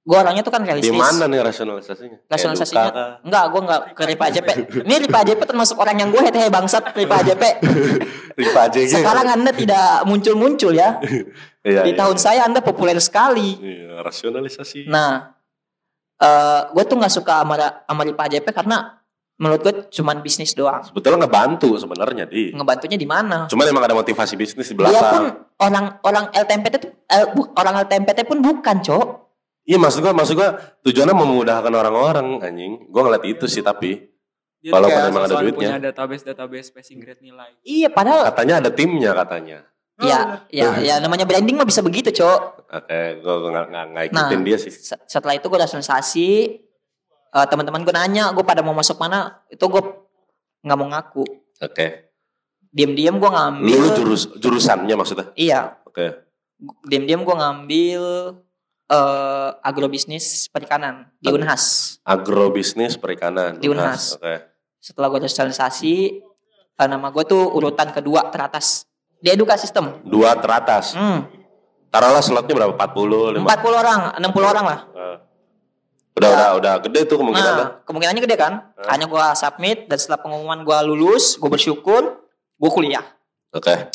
gue 0.00 0.16
orangnya 0.16 0.40
tuh 0.40 0.54
kan 0.56 0.64
Di 0.64 0.72
realistis. 0.72 0.96
mana 0.96 1.28
nih 1.28 1.44
rasionalisasinya? 1.44 2.18
Rasionalisasinya 2.24 3.20
enggak, 3.20 3.44
gue 3.52 3.60
enggak 3.60 3.80
ke 3.92 4.02
Ripa 4.08 4.24
AJP. 4.32 4.48
Ini 4.88 4.94
Ripa 5.04 5.18
AJP 5.20 5.40
termasuk 5.44 5.76
orang 5.76 6.00
yang 6.00 6.08
gue 6.08 6.22
hehe 6.24 6.48
bangsat 6.48 6.96
Ripa 6.96 7.20
AJP. 7.20 7.44
Ripa 8.40 8.60
AJG. 8.72 9.04
Sekarang 9.04 9.28
Anda 9.28 9.52
tidak 9.52 10.08
muncul-muncul 10.08 10.72
ya. 10.72 10.96
iya, 11.62 11.82
Di 11.82 11.92
iya. 11.92 11.98
tahun 11.98 12.16
saya 12.16 12.40
Anda 12.44 12.60
populer 12.60 12.96
sekali. 12.98 13.56
Iya, 13.56 14.00
rasionalisasi. 14.00 14.86
Nah, 14.86 15.34
eh 16.16 16.60
gue 16.68 16.84
tuh 16.84 16.96
nggak 16.96 17.12
suka 17.12 17.40
sama, 17.40 17.54
sama 17.58 18.02
Ripa 18.02 18.26
AJP 18.26 18.46
karena 18.50 19.00
menurut 19.36 19.60
gue 19.62 19.74
cuman 19.90 20.20
bisnis 20.20 20.52
doang. 20.52 20.82
Sebetulnya 20.82 21.24
ngebantu 21.24 21.72
sebenarnya 21.74 22.24
di. 22.24 22.52
Ngebantunya 22.52 22.94
di 22.94 23.08
mana? 23.08 23.44
Cuman 23.46 23.64
emang 23.66 23.84
ada 23.84 23.94
motivasi 23.94 24.34
bisnis 24.34 24.68
di 24.68 24.74
Dia 24.74 24.84
pun 24.84 24.92
belakang. 24.92 25.24
orang 25.58 25.84
orang 26.02 26.24
LTMPT 26.30 26.74
tuh 26.78 26.90
eh, 27.06 27.24
bu- 27.26 27.50
orang 27.54 27.80
LTMPT 27.80 28.18
pun 28.22 28.38
bukan, 28.38 28.76
Cok. 28.80 29.06
Iya 29.62 29.76
maksud 29.76 30.00
gua, 30.00 30.12
maksud 30.12 30.34
gua 30.34 30.50
tujuannya 30.82 31.14
memudahkan 31.14 31.70
orang-orang 31.70 32.26
anjing. 32.38 32.84
Gua 32.88 33.06
ngeliat 33.06 33.24
itu 33.24 33.44
sih 33.46 33.60
tapi 33.60 34.08
Dia 34.60 34.76
Walaupun 34.76 34.92
kayak 34.92 35.08
emang 35.08 35.24
ada 35.24 35.36
duitnya. 35.40 35.56
punya 35.72 35.76
database 35.80 36.20
database 36.22 36.68
passing 36.68 37.00
grade 37.00 37.24
nilai. 37.24 37.56
Iya, 37.62 37.88
padahal 37.88 38.28
katanya 38.28 38.60
ada 38.60 38.68
timnya 38.68 39.16
katanya. 39.16 39.64
Ya 40.02 40.18
ya 40.48 40.68
ya 40.78 40.94
namanya 40.98 41.24
branding 41.24 41.54
mah 41.54 41.64
bisa 41.64 41.80
begitu, 41.80 42.08
Cok. 42.10 42.40
Oke, 42.70 43.00
gua 43.20 43.34
gua 43.38 43.50
nggak 43.50 43.66
nggak 43.68 43.84
nggak 43.86 44.04
ikutin 44.08 44.38
Nah. 44.38 44.44
dia 44.44 44.56
sih. 44.56 44.70
Se- 44.70 45.02
Setelah 45.04 45.34
itu 45.34 45.44
gue 45.44 45.58
rasionalisasi 45.58 46.28
eh, 47.30 47.46
teman-teman 47.46 47.80
gue 47.80 47.90
nanya 47.90 48.30
gue 48.30 48.42
pada 48.42 48.58
mau 48.58 48.72
masuk 48.72 48.96
mana 48.96 49.38
itu 49.46 49.62
gue 49.62 49.82
nggak 50.60 50.76
mau 50.76 50.88
ngaku 50.88 51.22
Oke. 51.60 52.10
diam-diam 52.66 53.16
gue 53.16 53.26
ngambil 53.28 53.70
Lu, 53.72 53.82
lu 53.82 53.90
jurus 53.94 54.22
jurusannya 54.34 54.94
maksudnya. 54.94 55.30
iya 55.34 55.78
Oke. 55.84 56.26
diam-diam 56.84 57.22
gue 57.22 57.32
ngambil 57.32 58.02
eh 58.88 59.50
agrobisnis 59.62 60.46
perikanan 60.46 61.06
di 61.16 61.30
Ag- 61.30 61.36
Unhas. 61.36 61.64
Agrobisnis 62.02 62.98
perikanan. 62.98 63.56
Di 63.56 63.70
Unhas. 63.70 64.18
Oke. 64.18 64.50
Setelah 64.76 65.06
gue 65.08 65.22
sosialisasi, 65.22 65.94
eh, 66.74 66.88
nama 66.88 67.08
gue 67.08 67.22
tuh 67.22 67.46
urutan 67.46 67.90
kedua 67.90 68.26
teratas 68.28 68.89
di 69.20 69.28
edukasi 69.28 69.68
sistem. 69.68 70.00
Dua 70.02 70.32
teratas. 70.40 70.96
Hmm, 70.96 71.28
Taruhlah 71.90 72.22
slotnya 72.22 72.54
berapa? 72.54 72.72
40, 72.78 73.42
50. 73.42 73.50
40 73.50 73.82
orang, 73.82 74.00
60 74.22 74.46
orang 74.46 74.64
lah. 74.64 74.80
Eh. 74.94 75.16
Udah, 76.14 76.30
udah, 76.30 76.48
udah 76.62 76.74
gede 76.86 77.00
tuh 77.06 77.16
kemungkinan. 77.18 77.52
Nah, 77.54 77.68
kemungkinannya 77.82 78.22
gede 78.22 78.36
kan? 78.38 78.52
Eh. 78.78 78.86
Hanya 78.86 79.10
gue 79.10 79.24
submit 79.34 79.90
dan 79.90 79.98
setelah 79.98 80.22
pengumuman 80.22 80.62
gue 80.62 80.78
lulus, 80.86 81.34
gue 81.34 81.50
bersyukur, 81.50 82.22
gue 82.30 82.70
kuliah. 82.70 83.02
Oke. 83.50 83.90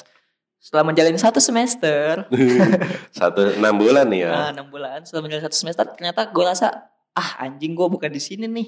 Setelah 0.60 0.84
menjalani 0.92 1.16
satu 1.16 1.40
semester, 1.40 2.26
Satu 3.20 3.54
enam 3.56 3.78
bulan 3.80 4.10
nih 4.10 4.28
ya. 4.28 4.32
nah, 4.34 4.50
enam 4.52 4.68
bulan, 4.68 5.06
setelah 5.08 5.30
menjalani 5.30 5.46
satu 5.48 5.58
semester, 5.58 5.86
ternyata 5.96 6.28
gue 6.28 6.44
rasa, 6.44 6.68
ah 7.16 7.30
anjing 7.48 7.78
gue 7.78 7.88
bukan 7.88 8.12
di 8.12 8.20
sini 8.20 8.50
nih. 8.50 8.68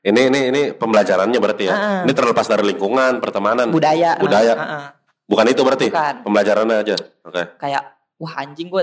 Ini 0.00 0.20
ini 0.32 0.40
ini 0.50 0.62
pembelajarannya 0.74 1.38
berarti 1.38 1.64
ya. 1.70 1.74
Ah. 1.76 2.00
Ini 2.04 2.12
terlepas 2.12 2.44
dari 2.44 2.66
lingkungan, 2.74 3.22
pertemanan. 3.22 3.70
Budaya. 3.72 4.18
Budaya. 4.18 4.52
ah, 4.58 4.64
ah. 4.64 4.86
Bukan 5.30 5.46
itu 5.46 5.62
berarti. 5.62 5.86
Bukan. 5.88 6.26
Pembelajarannya 6.26 6.76
aja. 6.76 6.96
Oke. 7.22 7.42
kayak 7.56 7.82
wah 8.18 8.34
anjing 8.36 8.66
gue 8.66 8.82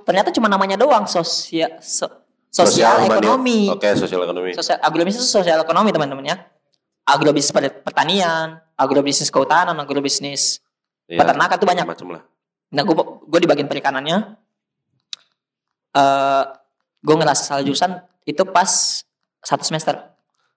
ternyata 0.00 0.30
cuma 0.30 0.46
namanya 0.46 0.74
doang 0.74 1.04
sosial 1.04 1.76
sosial 2.48 3.02
humani- 3.02 3.20
ekonomi 3.20 3.58
Oke, 3.68 3.90
sosial 3.92 4.22
ekonomi. 4.22 4.50
sosial 4.52 4.78
agrobisnis 4.80 5.20
itu 5.20 5.30
sosial 5.32 5.58
ekonomi 5.58 5.90
teman-teman 5.90 6.24
ya 6.24 6.36
agrobisnis 7.04 7.50
per- 7.50 7.82
pertanian 7.82 8.56
agrobisnis 8.74 9.28
kehutanan 9.28 9.76
agrobisnis 9.76 10.62
Iya, 11.04 11.20
peternakan 11.20 11.56
tuh 11.56 11.68
banyak 11.68 11.84
Macam 11.84 12.08
lah. 12.10 12.22
nah 12.68 12.82
gue 12.82 12.94
gue 12.96 13.38
di 13.38 13.46
bagian 13.46 13.66
perikanannya 13.66 14.16
eh 15.92 16.44
gue 16.98 17.14
ngerasa 17.14 17.42
salah 17.44 17.62
jurusan 17.62 17.92
itu 18.24 18.42
pas 18.44 19.02
satu 19.40 19.62
semester 19.62 19.94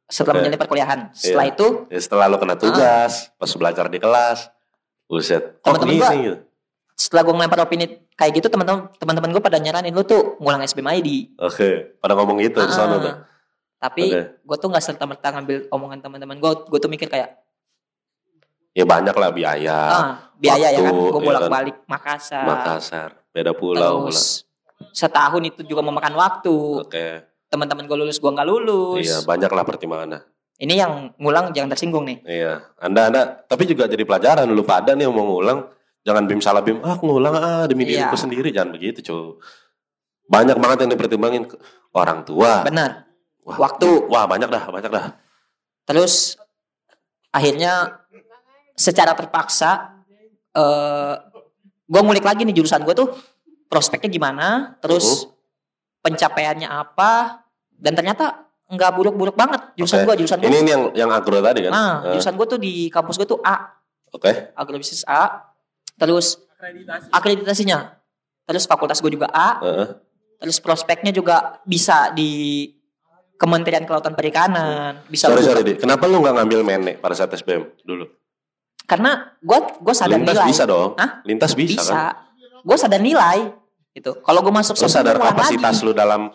setelah 0.06 0.34
Oke. 0.34 0.38
menjalani 0.42 0.58
perkuliahan 0.58 1.00
setelah 1.14 1.46
Iya. 1.46 1.54
itu 1.54 1.68
Ya, 1.88 2.00
setelah 2.00 2.26
lo 2.26 2.38
kena 2.38 2.56
tugas, 2.56 3.30
pas 3.32 3.52
belajar 3.54 3.86
di 3.88 3.98
kelas, 3.98 4.50
buset. 5.10 5.58
Temen-temen 5.60 5.90
gini 5.90 6.00
gua- 6.00 6.14
gitu? 6.16 6.38
setelah 6.94 7.24
gue 7.24 7.32
ngelempar 7.34 7.64
opini 7.64 7.86
kayak 8.12 8.32
gitu 8.36 8.48
teman-teman 8.48 8.92
teman-teman 8.94 9.32
gue 9.32 9.40
pada 9.40 9.56
nyaranin 9.56 9.90
lu 9.90 10.04
tuh 10.04 10.36
ngulang 10.36 10.60
SBM 10.62 10.84
aja 10.86 11.00
di 11.02 11.18
Oke, 11.38 11.96
pada 11.96 12.12
ngomong 12.14 12.38
gitu 12.40 12.60
di 12.60 12.70
sana 12.70 12.94
Ah, 12.94 13.00
tuh. 13.00 13.16
Tapi 13.80 14.04
Oke. 14.06 14.22
gue 14.38 14.58
tuh 14.60 14.68
nggak 14.68 14.84
serta 14.84 15.04
merta 15.04 15.32
ngambil 15.32 15.58
omongan 15.70 16.00
teman-teman 16.00 16.36
gue. 16.38 16.52
Gue 16.62 16.78
tuh 16.78 16.88
mikir 16.88 17.08
kayak 17.08 17.40
Ya 18.70 18.84
banyak 18.84 19.12
lah 19.12 19.32
biaya. 19.32 19.80
ah 19.90 20.06
biaya 20.36 20.70
ya 20.70 20.78
kan. 20.78 20.92
waktu, 20.92 21.08
Gue 21.10 21.18
ya 21.18 21.26
bolak 21.26 21.42
kan. 21.42 21.52
balik 21.52 21.76
Makassar. 21.86 22.44
Makassar, 22.46 23.10
beda 23.32 23.52
pulau 23.52 24.06
pula. 24.06 24.12
Terus 24.12 24.44
setahun 24.92 25.42
itu 25.42 25.62
juga 25.66 25.82
memakan 25.82 26.14
waktu. 26.14 26.56
Oke. 26.84 27.08
Teman-teman 27.48 27.88
gue 27.88 27.98
lulus, 27.98 28.20
gue 28.20 28.30
nggak 28.30 28.46
lulus. 28.46 29.02
Iya, 29.02 29.24
banyak 29.24 29.50
lah 29.50 29.64
pertimbangannya. 29.64 30.20
Ini 30.60 30.74
yang 30.76 31.16
ngulang 31.16 31.56
jangan 31.56 31.72
tersinggung 31.72 32.04
nih. 32.04 32.20
Iya, 32.28 32.60
Anda 32.84 33.08
Anda 33.08 33.22
tapi 33.48 33.64
juga 33.64 33.88
jadi 33.88 34.04
pelajaran 34.04 34.44
lu 34.52 34.68
pada 34.68 34.92
nih 34.92 35.08
yang 35.08 35.16
mau 35.16 35.24
ngulang 35.24 35.72
jangan 36.04 36.28
bim 36.28 36.44
salah 36.44 36.60
bim 36.60 36.84
ah 36.84 37.00
ngulang 37.00 37.36
ah 37.36 37.64
demi 37.64 37.88
Iya. 37.88 38.12
diriku 38.12 38.20
sendiri 38.20 38.52
jangan 38.52 38.76
begitu 38.76 39.00
cuy. 39.00 39.40
Banyak 40.28 40.60
banget 40.60 40.78
yang 40.84 40.92
dipertimbangin 40.94 41.44
orang 41.96 42.28
tua. 42.28 42.68
Benar. 42.68 43.08
Wah, 43.48 43.58
Waktu. 43.58 43.88
Wah, 44.12 44.28
banyak 44.28 44.46
dah, 44.46 44.64
banyak 44.68 44.92
dah. 44.92 45.06
Terus 45.88 46.36
akhirnya 47.32 48.04
secara 48.76 49.16
terpaksa 49.16 50.04
eh 50.52 51.16
gue 51.90 52.02
ngulik 52.04 52.22
lagi 52.22 52.44
nih 52.44 52.54
jurusan 52.54 52.84
gue 52.84 52.94
tuh 52.94 53.10
prospeknya 53.72 54.12
gimana, 54.12 54.76
terus 54.82 55.24
Mhm. 55.24 55.30
pencapaiannya 56.04 56.68
apa, 56.68 57.42
dan 57.72 57.94
ternyata 57.94 58.49
nggak 58.70 58.92
buruk-buruk 58.94 59.34
banget 59.34 59.62
jurusan 59.74 60.00
Oke. 60.00 60.06
gua, 60.06 60.16
jurusan 60.16 60.38
gua. 60.38 60.48
Ini, 60.48 60.58
ini 60.60 60.70
yang 60.70 60.84
yang 60.94 61.10
agro 61.10 61.38
tadi 61.40 61.66
kan? 61.66 61.72
Nah, 61.72 61.94
Eh, 62.04 62.14
jurusan 62.14 62.34
gua 62.34 62.46
tuh 62.46 62.58
di 62.58 62.88
kampus 62.88 63.18
gua 63.18 63.28
tuh 63.28 63.42
A, 63.42 63.76
Oke. 64.10 64.54
agrobisnis 64.54 65.02
A, 65.04 65.50
terus 65.96 66.38
Akreditasi. 66.54 67.08
akreditasinya, 67.10 67.78
terus 68.44 68.64
fakultas 68.64 69.00
gua 69.00 69.10
juga 69.10 69.28
A, 69.28 69.50
Heeh. 69.60 69.88
terus 70.38 70.58
prospeknya 70.60 71.10
juga 71.10 71.58
bisa 71.64 72.12
di 72.12 72.70
Kementerian 73.36 73.84
Kelautan 73.84 74.14
Perikanan, 74.14 75.02
bisa 75.08 75.28
Sorry 75.28 75.42
sorry 75.42 75.64
Di. 75.64 75.74
Kenapa 75.76 76.06
lu 76.06 76.20
nggak 76.20 76.36
ngambil 76.36 76.60
mene 76.62 76.92
pada 76.96 77.16
saat 77.16 77.32
SBM 77.32 77.66
dulu? 77.82 78.06
karena 78.86 79.38
gua 79.40 79.70
gua 79.78 79.94
sadar 79.94 80.18
Lintas 80.18 80.34
nilai. 80.36 80.50
bisa 80.50 80.64
dong. 80.66 80.98
Hah? 80.98 81.22
Lintas 81.22 81.54
bisa, 81.54 81.78
bisa. 81.78 81.94
kan? 81.94 82.14
Gue 82.60 82.76
sadar 82.76 83.00
nilai 83.00 83.54
gitu. 83.94 84.18
Kalau 84.20 84.42
gue 84.42 84.52
masuk 84.52 84.76
Lu 84.76 84.84
sadar 84.84 85.16
kapasitas 85.16 85.78
lagi. 85.78 85.86
lu 85.86 85.94
dalam 85.94 86.28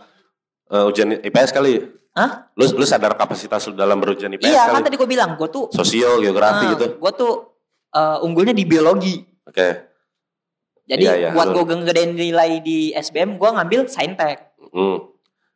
eh, 0.67 0.85
ujian 0.85 1.19
IPS 1.21 1.51
kali? 1.51 1.83
Hah? 2.15 2.47
Lu 2.55 2.65
lu 2.79 2.87
sadar 2.87 3.19
kapasitas 3.19 3.67
lu 3.67 3.75
dalam 3.75 3.99
berujian 3.99 4.31
IPS 4.31 4.47
Iya 4.47 4.71
kan 4.71 4.87
tadi 4.87 4.95
gue 4.95 5.09
bilang 5.11 5.35
gue 5.35 5.51
tuh 5.51 5.67
Sosio, 5.75 6.23
geografi 6.23 6.71
gitu. 6.79 6.95
Gue 7.03 7.13
tuh 7.15 7.59
eh, 7.91 8.19
unggulnya 8.23 8.55
di 8.55 8.63
biologi. 8.63 9.19
Oke. 9.47 9.91
Jadi 10.85 11.03
Iya, 11.03 11.15
iya, 11.17 11.29
buat 11.33 11.51
gue 11.57 11.65
gedein 11.81 12.13
nilai 12.13 12.61
di 12.61 12.93
SBM, 12.93 13.41
gue 13.41 13.51
ngambil 13.51 13.89
saintek. 13.89 14.53
Hmm. 14.71 15.11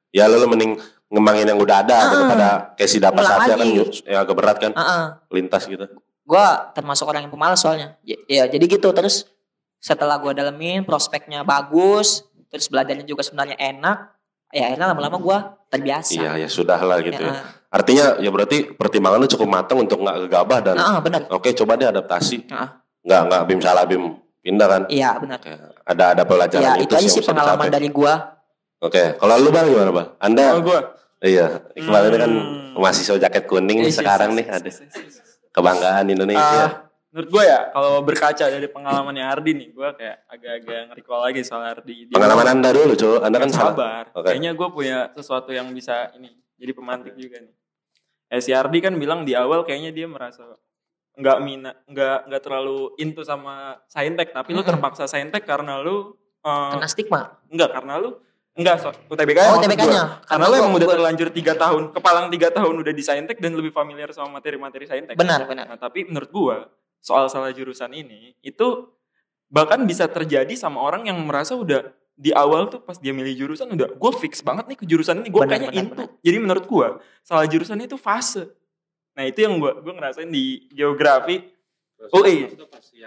Ya 0.09 0.25
lu, 0.25 0.41
lu 0.41 0.49
mending 0.49 0.81
ngembangin 1.12 1.47
yang 1.53 1.61
udah 1.61 1.85
ada 1.85 1.95
Ah. 1.95 2.09
daripada 2.11 2.49
kayak 2.77 2.91
si 2.91 2.99
dapat 3.00 3.23
saja 3.25 3.55
kan 3.57 3.67
ya 4.05 4.19
agak 4.25 4.35
berat 4.37 4.57
kan 4.61 4.73
Heeh. 4.73 5.05
lintas 5.33 5.69
gitu. 5.69 5.85
Gue 6.25 6.47
termasuk 6.77 7.09
orang 7.09 7.29
yang 7.29 7.33
pemalas 7.33 7.61
soalnya. 7.61 7.97
Ya, 8.05 8.17
ya, 8.29 8.45
jadi 8.49 8.65
gitu 8.69 8.88
terus 8.93 9.25
setelah 9.79 10.19
gue 10.21 10.33
dalemin 10.35 10.85
prospeknya 10.85 11.45
bagus, 11.45 12.25
terus 12.49 12.69
belajarnya 12.69 13.05
juga 13.05 13.25
sebenarnya 13.25 13.57
enak. 13.57 14.17
Ya 14.49 14.62
akhirnya 14.67 14.87
lama-lama 14.88 15.17
gue 15.19 15.38
terbiasa. 15.69 16.12
Iya 16.14 16.31
ya 16.38 16.49
sudah 16.49 16.81
lah 16.81 16.99
gitu 17.00 17.19
Ya, 17.19 17.31
ya. 17.31 17.43
Artinya 17.69 18.17
ya 18.17 18.31
berarti 18.33 18.73
pertimbangan 18.73 19.21
lu 19.21 19.28
cukup 19.28 19.45
matang 19.47 19.78
untuk 19.78 20.00
nggak 20.00 20.25
gegabah 20.25 20.59
dan 20.62 20.76
Heeh, 20.76 20.99
benar. 21.00 21.21
oke 21.28 21.49
coba 21.55 21.76
deh 21.76 21.85
adaptasi. 21.87 22.49
Heeh. 22.49 22.69
Nggak 23.05 23.21
nggak 23.25 23.43
bim 23.45 23.61
salah 23.61 23.85
bim 23.85 24.05
pindah 24.40 24.67
kan. 24.67 24.83
Iya 24.88 25.21
benar. 25.21 25.37
Oke. 25.37 25.52
Ada 25.85 26.05
ada 26.17 26.23
pelajaran 26.25 26.64
Ya 26.64 26.73
itu 26.76 26.83
itu 26.83 26.95
aja 26.95 27.02
yang 27.02 27.12
sih 27.12 27.23
pengalaman 27.23 27.57
dicapai. 27.62 27.75
dari 27.75 27.88
gue. 27.90 28.14
Oke, 28.78 29.02
kalau 29.14 29.35
lu 29.37 29.50
bang 29.50 29.67
gimana 29.67 29.90
bang? 29.90 30.09
Anda 30.19 30.45
Kalau 30.49 30.62
gue 30.64 30.81
iya 31.21 31.47
ini 31.76 32.17
kan 32.17 32.31
Hmm. 32.31 32.78
mahasiswa 32.78 33.19
jaket 33.19 33.45
kuning 33.45 33.83
nih 33.83 33.85
Yes, 33.85 33.90
yes, 33.90 33.99
sekarang 33.99 34.31
yes, 34.31 34.37
nih 34.38 34.47
yes, 34.47 34.55
ada 34.55 34.71
kebanggaan 35.50 36.05
Indonesia. 36.09 36.62
Ah, 36.62 36.88
menurut 37.09 37.29
gue 37.31 37.43
ya 37.43 37.61
kalau 37.71 37.93
berkaca 38.00 38.45
dari 38.47 38.67
pengalamannya 38.67 39.25
Ardi 39.25 39.53
nih 39.55 39.69
gue 39.71 39.88
kayak 39.93 40.17
agak-agak 40.27 40.81
nge-recall 40.88 41.21
lagi 41.23 41.41
soal 41.41 41.65
Ardi 41.67 41.97
Dia 42.05 42.15
Pengalaman 42.15 42.47
anda 42.50 42.69
dulu 42.71 42.93
cuy, 42.93 43.17
anda 43.19 43.37
kan 43.38 43.49
salah. 43.49 43.73
sabar 43.73 44.05
Oke. 44.12 44.25
kayaknya 44.27 44.50
gue 44.53 44.69
punya 44.69 44.99
sesuatu 45.11 45.50
yang 45.50 45.71
bisa 45.71 46.12
ini 46.12 46.29
jadi 46.55 46.73
pemantik 46.73 47.15
juga 47.15 47.41
nih 47.41 47.55
eh, 48.29 48.41
si 48.41 48.53
Ardi 48.53 48.79
kan 48.79 48.93
bilang 48.95 49.23
di 49.23 49.33
awal 49.33 49.62
kayaknya 49.62 49.91
dia 49.91 50.05
merasa 50.05 50.45
nggak 51.15 51.38
minat 51.41 51.77
nggak 51.85 52.19
nggak 52.27 52.43
terlalu 52.43 52.79
into 52.97 53.23
sama 53.23 53.55
saintek 53.87 54.31
tapi 54.31 54.53
lu 54.53 54.62
terpaksa 54.62 55.05
saintek 55.05 55.43
karena 55.43 55.79
lu 55.79 56.12
eh, 56.38 56.71
Kena 56.71 56.87
stigma. 56.87 57.41
enggak 57.49 57.73
karena 57.73 57.97
lu 57.97 58.21
enggak 58.53 58.77
so, 58.77 58.91
UTBK 59.07 59.38
Oh, 59.41 59.57
maksud 59.57 59.65
UTBK-nya. 59.65 60.03
gua. 60.05 60.23
karena 60.25 60.45
lu 60.45 60.50
Karena 60.50 60.59
emang 60.59 60.69
gua- 60.69 60.77
udah 60.77 60.85
gua- 60.85 60.95
terlanjur 60.95 61.29
tiga 61.31 61.55
tahun 61.55 61.83
kepalang 61.91 62.27
tiga 62.29 62.49
tahun 62.53 62.75
udah 62.77 62.93
di 62.93 63.03
saintek 63.03 63.38
dan 63.38 63.53
lebih 63.55 63.71
familiar 63.71 64.11
sama 64.11 64.37
materi-materi 64.37 64.85
saintek 64.85 65.15
Benar, 65.15 65.47
benar. 65.47 65.67
Nah, 65.67 65.79
tapi 65.81 66.05
menurut 66.05 66.29
gua 66.29 66.57
soal 67.09 67.33
salah 67.33 67.49
jurusan 67.57 67.88
ini 67.97 68.37
itu 68.45 68.93
bahkan 69.49 69.81
bisa 69.88 70.05
terjadi 70.05 70.53
sama 70.53 70.85
orang 70.85 71.09
yang 71.09 71.17
merasa 71.25 71.57
udah 71.57 71.88
di 72.19 72.35
awal 72.35 72.69
tuh 72.69 72.83
pas 72.83 72.99
dia 73.00 73.15
milih 73.17 73.33
jurusan 73.47 73.71
udah 73.73 73.95
gue 73.95 74.12
fix 74.21 74.45
banget 74.45 74.69
nih 74.69 74.77
ke 74.77 74.85
jurusan 74.85 75.25
ini 75.25 75.31
gue 75.33 75.43
kayaknya 75.47 75.87
benar. 75.88 76.07
Jadi 76.21 76.37
menurut 76.37 76.65
gua 76.69 76.88
salah 77.25 77.47
jurusan 77.47 77.79
itu 77.81 77.95
fase. 77.95 78.50
Nah 79.15 79.25
itu 79.25 79.38
yang 79.47 79.57
gua 79.62 79.79
gua 79.79 79.95
ngerasain 79.97 80.29
di 80.29 80.67
geografi. 80.75 81.47
Oh 82.11 82.23
iya, 82.27 82.50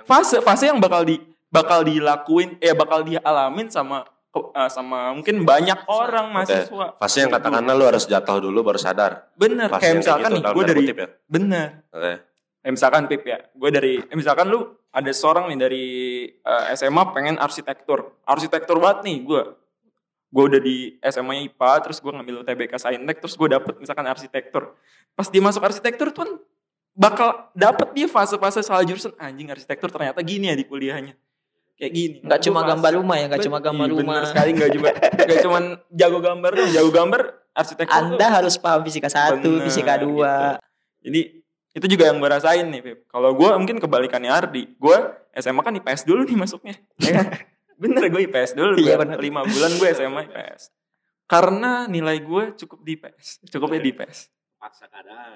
fase 0.08 0.40
fase 0.40 0.72
yang 0.72 0.80
bakal 0.80 1.04
di 1.04 1.20
bakal 1.52 1.84
dilakuin, 1.84 2.56
eh 2.64 2.72
bakal 2.72 3.04
dialamin 3.04 3.68
sama 3.68 4.08
eh, 4.32 4.70
sama 4.72 5.12
mungkin 5.12 5.44
banyak 5.44 5.88
orang 5.92 6.32
mahasiswa. 6.32 6.96
Fase 6.96 7.18
yang 7.28 7.32
katakanlah 7.36 7.76
lu 7.76 7.84
harus 7.88 8.08
jatuh 8.08 8.40
dulu 8.40 8.64
baru 8.64 8.80
sadar. 8.80 9.32
Bener, 9.36 9.68
Fase 9.68 9.80
kayak 9.84 9.96
misalkan 10.04 10.32
gitu, 10.32 10.40
nih, 10.40 10.52
gue 10.56 10.64
dari 10.64 10.82
ya. 10.88 11.08
bener 11.28 11.68
Oke. 11.92 12.31
Eh, 12.62 12.70
misalkan 12.70 13.06
Pip 13.06 13.24
ya, 13.24 13.42
gue 13.48 13.70
dari, 13.70 13.98
eh, 13.98 14.14
misalkan 14.14 14.46
lu 14.46 14.62
ada 14.88 15.10
seorang 15.10 15.50
nih 15.50 15.58
dari 15.58 15.86
eh, 16.32 16.64
SMA 16.72 17.10
pengen 17.10 17.36
arsitektur, 17.36 18.22
arsitektur 18.24 18.78
banget 18.78 19.02
nih 19.04 19.18
gue. 19.22 19.44
Gue 20.30 20.44
udah 20.48 20.62
di 20.62 20.78
SMA 21.02 21.50
IPA, 21.50 21.72
terus 21.82 21.98
gue 21.98 22.08
ngambil 22.08 22.46
UTBK 22.46 22.78
Saintek, 22.78 23.18
terus 23.20 23.34
gue 23.34 23.50
dapet 23.50 23.76
misalkan 23.78 24.06
arsitektur. 24.06 24.78
Pas 25.12 25.26
dia 25.26 25.42
masuk 25.42 25.60
arsitektur 25.60 26.08
tuh 26.10 26.22
kan 26.22 26.30
bakal 26.92 27.30
dapet 27.52 27.92
dia 27.92 28.06
fase-fase 28.06 28.62
salah 28.62 28.84
jurusan 28.84 29.12
anjing 29.18 29.48
arsitektur 29.48 29.90
ternyata 29.90 30.22
gini 30.22 30.48
ya 30.48 30.56
di 30.56 30.64
kuliahnya. 30.64 31.18
Kayak 31.76 31.92
gini. 31.92 32.16
Nggak 32.22 32.38
Gua 32.38 32.46
cuma 32.46 32.60
fase. 32.62 32.70
gambar 32.70 32.92
rumah 32.94 33.18
ya, 33.18 33.28
Bet- 33.28 33.42
cuma 33.42 33.58
gambar 33.60 33.88
Ih, 33.88 33.94
rumah. 33.98 34.16
Bener 34.16 34.30
sekali 34.30 34.50
nggak 34.54 34.72
cuma 34.72 34.88
nggak 35.26 35.40
cuma 35.42 35.60
jago 35.90 36.20
gambar 36.22 36.52
tuh, 36.54 36.68
jago 36.70 36.92
gambar 36.94 37.22
arsitektur 37.52 37.90
tuh 37.92 38.06
Anda 38.14 38.28
harus 38.30 38.56
paham 38.56 38.82
fisika 38.86 39.10
satu, 39.10 39.50
Bener, 39.50 39.66
fisika 39.66 39.94
dua. 39.98 40.34
gitu. 40.38 40.62
Jadi 41.02 41.22
itu 41.72 41.86
juga 41.88 42.12
yang 42.12 42.20
gue 42.20 42.30
rasain 42.30 42.68
nih, 42.68 42.82
Pip. 42.84 43.00
Kalau 43.08 43.32
gue 43.32 43.50
mungkin 43.56 43.80
kebalikannya 43.80 44.28
Ardi. 44.28 44.76
Gue 44.76 44.98
SMA 45.40 45.62
kan 45.64 45.72
IPS 45.72 46.04
dulu 46.04 46.28
nih 46.28 46.36
masuknya. 46.36 46.76
ya 47.04 47.12
kan? 47.24 47.28
bener 47.82 48.14
gue 48.14 48.22
IPS 48.28 48.54
dulu. 48.54 48.78
Iya, 48.78 49.00
Gua 49.00 49.08
bener. 49.08 49.18
Lima 49.24 49.42
bulan 49.48 49.72
gue 49.80 49.88
SMA 49.96 50.22
IPS. 50.30 50.70
Karena 51.26 51.88
nilai 51.88 52.20
gue 52.20 52.44
cukup 52.60 52.84
di 52.84 53.00
IPS. 53.00 53.48
Cukupnya 53.48 53.80
di 53.80 53.90
IPS. 53.96 54.20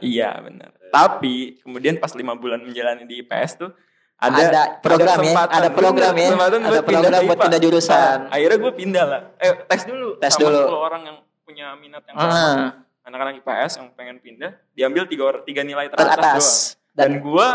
Iya 0.06 0.38
bener. 0.44 0.70
Tapi 0.94 1.58
kemudian 1.66 1.98
pas 1.98 2.14
lima 2.14 2.38
bulan 2.38 2.62
menjalani 2.62 3.10
di 3.10 3.26
IPS 3.26 3.52
tuh 3.58 3.72
ada, 4.16 4.48
Ada 4.48 4.64
program 4.80 5.20
ya, 5.28 5.34
ada 5.44 5.70
program 5.76 6.14
Bener, 6.16 6.40
ya, 6.40 6.48
ada 6.48 6.58
buat 6.72 6.86
program 6.88 7.12
ke 7.20 7.28
buat 7.28 7.40
pindah 7.44 7.60
jurusan. 7.60 8.18
Nah, 8.28 8.32
akhirnya 8.32 8.58
gue 8.64 8.74
pindah 8.80 9.06
lah. 9.06 9.22
Eh 9.44 9.54
tes 9.68 9.82
dulu. 9.84 10.10
Tes 10.24 10.32
sama 10.32 10.44
dulu. 10.48 10.62
10 10.72 10.88
orang 10.88 11.02
yang 11.04 11.18
punya 11.44 11.68
minat 11.76 12.04
yang 12.08 12.16
sama 12.16 12.32
Ah, 12.32 12.60
anak-anak 13.06 13.34
IPS 13.40 13.72
yang 13.76 13.88
pengen 13.94 14.18
pindah 14.18 14.52
diambil 14.72 15.06
tiga 15.06 15.24
orang 15.26 15.42
tiga 15.42 15.62
nilai 15.62 15.88
teratas, 15.88 16.02
doang. 16.02 16.10
teratas. 16.12 16.48
dan 16.92 17.10
Dan 17.12 17.22
gua 17.22 17.48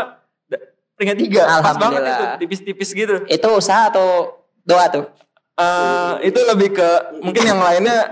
peringkat 0.93 1.17
tiga 1.19 1.41
pas 1.59 1.75
banget 1.75 1.99
Alhamdulillah. 1.99 2.15
itu 2.15 2.25
tipis-tipis 2.39 2.89
gitu 2.91 3.15
itu 3.25 3.47
usaha 3.51 3.87
atau 3.87 4.37
doa 4.61 4.85
tuh? 4.87 5.05
Eh, 5.53 6.13
itu 6.25 6.39
lebih 6.43 6.71
ke 6.71 6.89
mungkin 7.19 7.43
yang 7.43 7.59
lainnya 7.59 8.09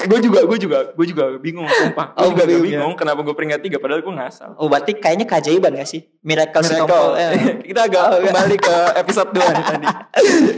gue 0.00 0.18
juga 0.20 0.44
gue 0.44 0.58
juga 0.58 0.78
gue 0.92 1.06
juga 1.06 1.24
bingung 1.36 1.64
sumpah 1.66 2.12
gue 2.12 2.20
Oh, 2.20 2.28
juga 2.30 2.42
agak 2.42 2.48
bingung 2.50 2.64
ya. 2.64 2.78
bingung 2.78 2.94
kenapa 2.94 3.20
gue 3.22 3.32
peringkat 3.32 3.60
tiga 3.62 3.76
padahal 3.76 4.00
gue 4.00 4.14
ngasal 4.14 4.50
Oh 4.56 4.66
berarti 4.66 4.92
kayaknya 4.94 5.24
keajaiban 5.24 5.72
gak 5.74 5.88
sih? 5.88 6.04
Miracle, 6.20 6.60
Miracle. 6.60 7.08
Ya. 7.14 7.28
kita 7.68 7.80
agak 7.82 8.02
Oh, 8.06 8.20
kembali 8.22 8.56
ke 8.58 8.76
episode 8.98 9.30
2 9.30 9.40
nih 9.40 9.64
tadi 9.66 9.86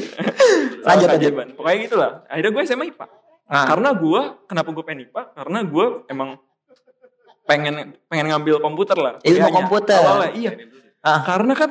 lanjut. 0.87 1.07
keajaiban. 1.09 1.47
pokoknya 1.55 1.79
gitulah 1.81 2.11
akhirnya 2.27 2.51
gue 2.51 2.63
SMA 2.65 2.85
IPA 2.89 3.07
Ah, 3.51 3.67
karena 3.67 3.91
gue 3.93 4.21
kenapa 4.47 4.71
gue 4.71 4.85
pengen 4.87 5.01
IPA 5.05 5.23
karena 5.35 5.59
gue 5.61 5.87
emang 6.07 6.31
pengen 7.43 7.75
pengen 8.07 8.27
ngambil 8.31 8.63
komputer 8.63 8.95
lah 8.95 9.13
Ilmu 9.21 9.49
komputer. 9.51 9.99
Awalnya, 9.99 10.31
iya 10.33 10.53
Ah. 11.01 11.25
karena 11.25 11.53
kan 11.53 11.71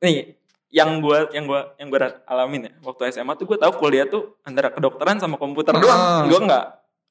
nih 0.00 0.34
yang 0.68 0.98
gue 0.98 1.18
yang 1.30 1.44
gue 1.44 1.60
yang 1.76 1.86
gue 1.86 1.98
alamin 2.26 2.60
ya 2.62 2.72
waktu 2.82 3.08
SMA 3.10 3.32
tuh 3.34 3.46
gue 3.46 3.56
tahu 3.56 3.72
kuliah 3.78 4.04
tuh 4.04 4.36
antara 4.42 4.68
kedokteran 4.68 5.16
sama 5.16 5.36
komputer 5.36 5.70
Ah. 5.70 5.78
doang 5.78 6.00
gue 6.26 6.40
nggak 6.42 6.64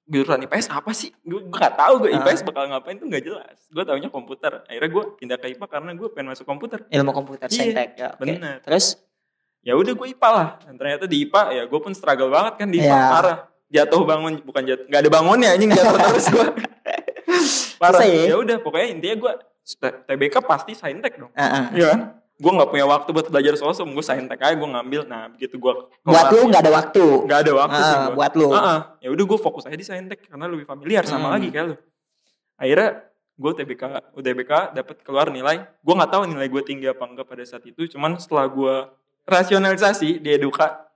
jurusan 0.05 0.39
IPS 0.41 0.67
apa 0.69 0.91
sih 0.91 1.13
gue 1.21 1.47
nggak 1.47 1.73
tahu 1.73 1.93
gue 2.01 2.09
Ah. 2.11 2.19
IPS 2.19 2.43
bakal 2.43 2.67
ngapain 2.67 2.97
tuh 2.97 3.05
nggak 3.05 3.23
jelas 3.23 3.57
gue 3.65 3.83
taunya 3.83 4.09
komputer 4.09 4.63
akhirnya 4.63 4.89
gue 4.89 5.03
pindah 5.15 5.37
ke 5.37 5.47
IPA 5.49 5.65
karena 5.69 5.91
gue 5.93 6.07
pengen 6.11 6.27
masuk 6.29 6.43
komputer 6.43 6.79
ilmu 6.87 7.11
komputer 7.13 7.47
Iya, 7.47 7.55
saintek 7.55 7.89
ya. 7.95 8.09
oke. 8.11 8.19
bener. 8.19 8.57
Terus 8.61 8.85
ya 9.61 9.73
udah 9.73 9.93
gue 9.93 10.07
IPA 10.09 10.29
lah 10.29 10.47
dan 10.61 10.73
ternyata 10.75 11.05
di 11.05 11.17
IPA 11.23 11.41
ya 11.51 11.63
gue 11.63 11.79
pun 11.79 11.91
struggle 11.91 12.29
banget 12.29 12.53
kan 12.55 12.67
di 12.67 12.77
IPA 12.77 12.89
Iya. 12.89 13.07
parah 13.09 13.37
jatuh 13.67 14.01
bangun 14.03 14.33
bukan 14.41 14.63
jatuh 14.63 14.85
nggak 14.85 15.01
ada 15.01 15.11
bangunnya 15.11 15.49
anjing 15.51 15.71
jatuh 15.71 15.97
terus 16.07 16.27
gue 16.27 16.45
parah 17.77 18.03
ya? 18.03 18.31
ya 18.31 18.35
udah 18.37 18.57
pokoknya 18.59 18.87
intinya 18.89 19.15
gue 19.17 19.31
TBK 20.07 20.35
pasti 20.41 20.71
saintek 20.73 21.17
dong 21.17 21.31
ah, 21.33 21.43
ah. 21.43 21.65
Iya 21.71 21.87
kan 21.91 22.01
gue 22.37 22.51
nggak 22.53 22.69
punya 22.69 22.85
waktu 22.85 23.09
buat 23.11 23.27
belajar 23.27 23.57
sosum 23.57 23.91
gue 23.91 23.99
saintek 23.99 24.37
aja 24.37 24.53
gue 24.53 24.69
ngambil 24.69 25.01
nah 25.03 25.27
begitu 25.27 25.57
gue 25.57 25.73
buat 25.99 26.27
lu 26.29 26.47
nggak 26.47 26.61
ada 26.61 26.71
waktu. 26.71 27.03
nggak 27.25 27.39
ada 27.41 27.53
waktu 27.57 27.79
sih 27.79 27.91
Ah, 27.91 28.05
gua. 28.05 28.15
buat 28.15 28.33
lu. 28.33 28.47
Ah. 28.49 28.79
ya 28.97 29.09
udah 29.09 29.25
gue 29.25 29.39
fokus 29.41 29.65
aja 29.65 29.73
di 29.73 29.81
saintek 29.81 30.21
karena 30.23 30.45
lebih 30.45 30.63
familiar 30.63 31.03
sama 31.03 31.27
Hmm. 31.27 31.33
lagi 31.33 31.49
kayak 31.49 31.65
lu 31.67 31.75
akhirnya 32.55 32.89
gue 33.35 33.51
TBK 33.53 33.83
UTBK 34.13 34.51
dapat 34.71 34.95
keluar 35.01 35.27
nilai 35.27 35.65
gue 35.65 35.93
nggak 35.93 36.09
tahu 36.09 36.23
nilai 36.25 36.47
gue 36.47 36.61
tinggi 36.61 36.85
apa 36.85 37.03
enggak 37.03 37.25
pada 37.25 37.43
saat 37.43 37.65
itu 37.65 37.85
cuman 37.87 38.15
setelah 38.15 38.45
gue 38.47 38.75
rasionalisasi 39.25 40.17
di 40.17 40.29
eduka 40.31 40.87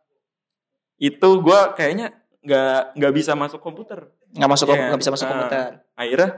itu 0.97 1.29
gue 1.35 1.59
kayaknya 1.73 2.20
nggak 2.41 2.95
nggak 2.95 3.13
bisa 3.13 3.31
masuk 3.33 3.59
komputer 3.59 4.09
Nggak 4.31 4.49
masuk 4.49 4.67
Iya. 4.67 4.87
nggak 4.87 4.99
bisa 4.99 5.11
masuk 5.11 5.25
Ah. 5.25 5.31
komputer. 5.31 5.69
akhirnya 5.93 6.29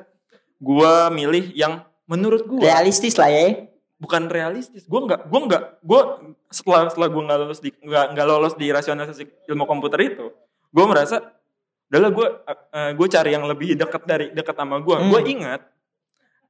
gue 0.57 0.93
milih 1.11 1.45
yang 1.53 1.73
menurut 2.05 2.43
gue 2.43 2.59
Realistis 2.59 3.15
lah 3.15 3.27
ya. 3.27 3.67
bukan 3.95 4.27
realistis 4.27 4.83
gue 4.83 4.99
nggak 5.01 5.21
gue 5.25 5.39
nggak 5.45 5.63
gue 5.79 6.01
setelah 6.49 6.85
setelah 6.85 7.07
gue 7.07 7.23
nggak 7.23 7.39
lolos 7.39 7.59
di 7.59 7.71
nggak 7.73 8.05
nggak 8.11 8.27
lolos 8.27 8.53
di 8.53 8.67
rasionalisasi 8.67 9.23
ilmu 9.47 9.63
komputer 9.63 9.99
itu 10.05 10.27
gue 10.69 10.85
merasa 10.85 11.23
adalah 11.85 12.09
gue 12.09 12.27
uh, 12.43 12.91
gue 12.91 13.07
cari 13.07 13.31
yang 13.31 13.45
lebih 13.45 13.73
dekat 13.73 14.03
dari 14.03 14.27
dekat 14.29 14.51
sama 14.53 14.77
gue 14.77 14.91
Hmm. 14.93 15.07
gue 15.07 15.21
ingat 15.29 15.61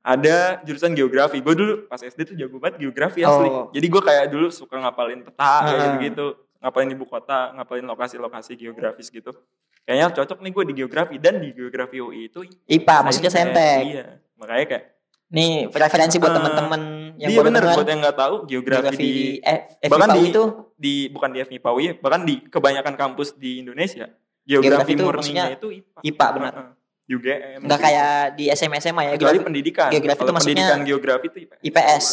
ada 0.02 0.38
jurusan 0.62 0.92
geografi 0.92 1.40
gue 1.40 1.54
dulu 1.54 1.74
pas 1.86 1.96
SD 1.98 2.20
tuh 2.26 2.36
jago 2.36 2.58
banget 2.58 2.82
geografi 2.82 3.22
asli 3.22 3.46
Oh. 3.46 3.70
jadi 3.70 3.86
gue 3.88 4.02
kayak 4.02 4.26
dulu 4.28 4.48
suka 4.50 4.76
ngapalin 4.76 5.22
peta 5.22 5.54
kayak 5.64 5.90
gitu 6.02 6.26
ngapalin 6.64 6.90
ibu 6.90 7.04
kota 7.04 7.52
ngapalin 7.54 7.84
lokasi-lokasi 7.86 8.56
geografis 8.56 9.12
gitu 9.12 9.36
kayaknya 9.84 10.10
cocok 10.10 10.40
nih 10.40 10.50
gue 10.50 10.64
di 10.64 10.74
geografi 10.74 11.16
dan 11.18 11.38
di 11.38 11.52
geografi 11.52 12.00
UI 12.00 12.32
itu 12.32 12.40
IPA 12.66 12.96
maksudnya 13.04 13.28
sentek. 13.30 13.80
iya 13.86 14.06
makanya 14.34 14.66
kayak 14.66 14.86
Nih 15.30 15.66
referensi 15.68 16.22
buat 16.22 16.30
Ah. 16.30 16.38
teman-teman 16.38 16.82
yang 17.18 17.30
iya 17.30 17.42
bener 17.42 17.66
buat 17.66 17.84
yang 17.84 18.00
nggak 18.00 18.16
tahu 18.16 18.36
geografi, 18.46 18.86
Geografi 18.86 19.02
di 19.02 19.14
eh, 19.42 19.60
bahkan 19.84 20.14
di- 20.14 20.30
itu 20.30 20.44
di 20.78 20.94
bukan 21.10 21.30
di 21.30 21.40
FMIPA 21.42 21.70
UI 21.70 21.86
bahkan 21.98 22.22
di 22.22 22.36
kebanyakan 22.40 22.94
kampus 22.94 23.34
di 23.34 23.60
Indonesia 23.60 24.08
Geografi 24.42 24.62
geografi 24.86 24.92
itu 24.94 25.04
murninya 25.04 25.46
itu 25.50 25.68
IPA. 25.74 26.00
IPA 26.06 26.28
benar. 26.32 26.54
Heeh. 26.54 26.72
UGM. 27.06 27.60
Enggak 27.60 27.80
kayak 27.82 28.12
di 28.34 28.46
SMA 28.50 28.78
SMA 28.78 29.02
ya. 29.04 29.12
kecuali 29.12 29.20
Geografi, 29.34 29.44
pendidikan. 29.44 29.90
geografi 29.90 30.22
itu 30.22 30.32
maksudnya 30.32 30.54
pendidikan 30.56 30.80
geografi 30.86 31.26
itu 31.28 31.38
IPS. 31.42 31.60
IPS. 31.64 32.06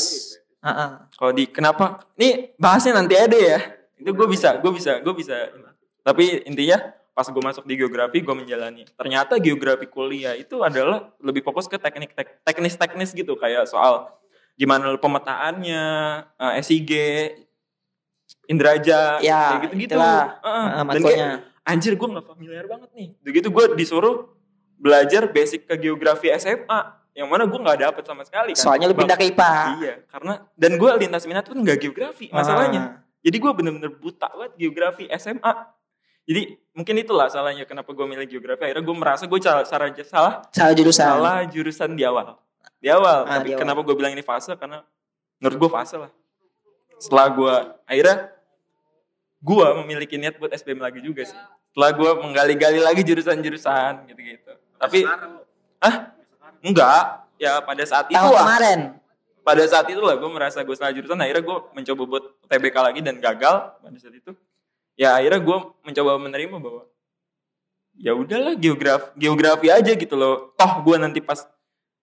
Heeh. 0.61 0.89
Kalau 1.13 1.33
di 1.33 1.45
kenapa? 1.47 1.85
Nih 2.17 2.33
bahasnya 2.57 2.93
nanti 2.95 3.15
ada 3.15 3.37
ya. 3.37 3.59
Itu 4.01 4.11
gue 4.11 4.27
bisa, 4.27 4.57
gue 4.57 4.73
bisa, 4.73 4.99
gue 4.99 5.15
bisa. 5.15 5.37
Tapi 6.01 6.49
intinya 6.49 6.81
pas 7.13 7.29
gue 7.29 7.43
masuk 7.43 7.65
di 7.65 7.77
geografi 7.77 8.19
gue 8.19 8.33
menjalani. 8.33 8.89
Ternyata 8.91 9.37
geografi 9.37 9.85
kuliah 9.85 10.33
itu 10.33 10.65
adalah 10.65 11.13
lebih 11.21 11.45
fokus 11.45 11.69
ke 11.69 11.77
teknik 11.77 12.17
tek- 12.17 12.41
teknis-teknis 12.43 13.13
gitu 13.13 13.37
kayak 13.37 13.69
soal 13.69 14.09
gimana 14.57 14.97
pemetaannya, 14.97 15.85
eh, 16.35 16.53
SIG, 16.59 16.91
Indraja, 18.47 19.23
Ya, 19.23 19.55
kayak 19.55 19.63
gitu-gitu. 19.71 19.95
itulah. 19.95 20.41
Heeh. 20.41 20.65
Heeh, 20.67 20.83
Dan 20.89 21.01
kayak, 21.03 21.31
anjir 21.63 21.93
gue 21.95 22.09
nggak 22.09 22.27
familiar 22.27 22.65
banget 22.67 22.91
nih. 22.93 23.09
Begitu 23.23 23.47
gue 23.47 23.65
disuruh 23.79 24.17
belajar 24.75 25.31
basic 25.31 25.69
ke 25.69 25.79
geografi 25.79 26.33
SMA, 26.35 26.81
yang 27.15 27.31
mana 27.31 27.47
gue 27.47 27.59
nggak 27.59 27.79
dapet 27.81 28.03
sama 28.03 28.27
sekali 28.27 28.57
kan. 28.57 28.63
Soalnya 28.65 28.91
lu 28.91 28.97
pindah 28.97 29.15
ke 29.15 29.29
IPA. 29.29 29.53
Iya, 29.79 29.95
karena 30.09 30.33
dan 30.55 30.73
gue 30.75 30.91
lintas 30.99 31.25
minat 31.27 31.45
pun 31.47 31.59
nggak 31.59 31.79
geografi 31.79 32.27
masalahnya. 32.33 33.03
Jadi 33.21 33.37
gue 33.37 33.53
bener-bener 33.53 33.93
buta 33.93 34.29
banget 34.29 34.53
geografi 34.57 35.05
SMA. 35.15 35.53
Jadi 36.25 36.43
mungkin 36.73 36.95
itulah 36.97 37.27
salahnya 37.27 37.65
kenapa 37.65 37.91
gue 37.91 38.07
milih 38.07 38.27
geografi. 38.27 38.63
Akhirnya 38.65 38.85
gue 38.85 38.97
merasa 38.97 39.25
gue 39.25 39.41
salah, 39.41 39.65
salah, 39.67 39.89
salah, 40.01 40.35
Salah 40.49 40.73
jurusan. 40.73 41.05
salah 41.05 41.39
jurusan 41.45 41.91
di 41.93 42.05
awal. 42.05 42.39
Di 42.79 42.89
awal. 42.89 43.27
Ah, 43.27 43.39
Tapi 43.39 43.45
di 43.45 43.53
awal. 43.53 43.61
kenapa 43.61 43.81
gue 43.83 43.95
bilang 43.95 44.13
ini 44.13 44.23
fase? 44.23 44.55
Karena 44.55 44.81
menurut 45.37 45.57
gue 45.59 45.71
fase 45.71 45.97
lah. 45.99 46.11
Setelah 46.97 47.27
gue 47.29 47.55
akhirnya 47.85 48.17
gue 49.41 49.67
memiliki 49.83 50.17
niat 50.17 50.37
buat 50.37 50.53
SBM 50.53 50.81
lagi 50.81 51.01
juga 51.01 51.25
sih. 51.25 51.37
Setelah 51.73 51.91
gue 51.97 52.11
menggali-gali 52.21 52.81
lagi 52.81 53.01
jurusan-jurusan 53.03 54.05
gitu-gitu. 54.07 54.53
Tapi 54.77 55.05
ah 55.81 55.95
enggak 56.61 57.05
ya 57.37 57.57
pada 57.61 57.85
saat 57.85 58.09
itu 58.09 58.17
Tahun 58.17 58.37
kemarin. 58.37 58.81
Pada 59.51 59.65
saat 59.67 59.87
itu 59.91 59.99
lah 59.99 60.15
gue 60.15 60.31
merasa 60.31 60.63
gue 60.63 60.77
salah 60.79 60.95
jurusan 60.95 61.19
akhirnya 61.19 61.43
gue 61.43 61.59
mencoba 61.75 62.03
buat 62.07 62.25
TBK 62.47 62.77
lagi 62.79 63.01
dan 63.03 63.19
gagal 63.19 63.75
pada 63.83 63.97
saat 63.99 64.15
itu 64.15 64.31
ya 64.95 65.19
akhirnya 65.19 65.43
gue 65.43 65.59
mencoba 65.83 66.11
menerima 66.23 66.57
bahwa 66.63 66.83
ya 67.99 68.15
udahlah 68.15 68.55
geografi 68.55 69.11
geografi 69.19 69.67
aja 69.75 69.93
gitu 69.99 70.15
loh 70.15 70.55
toh 70.55 70.87
gue 70.87 70.97
nanti 71.03 71.19
pas 71.19 71.43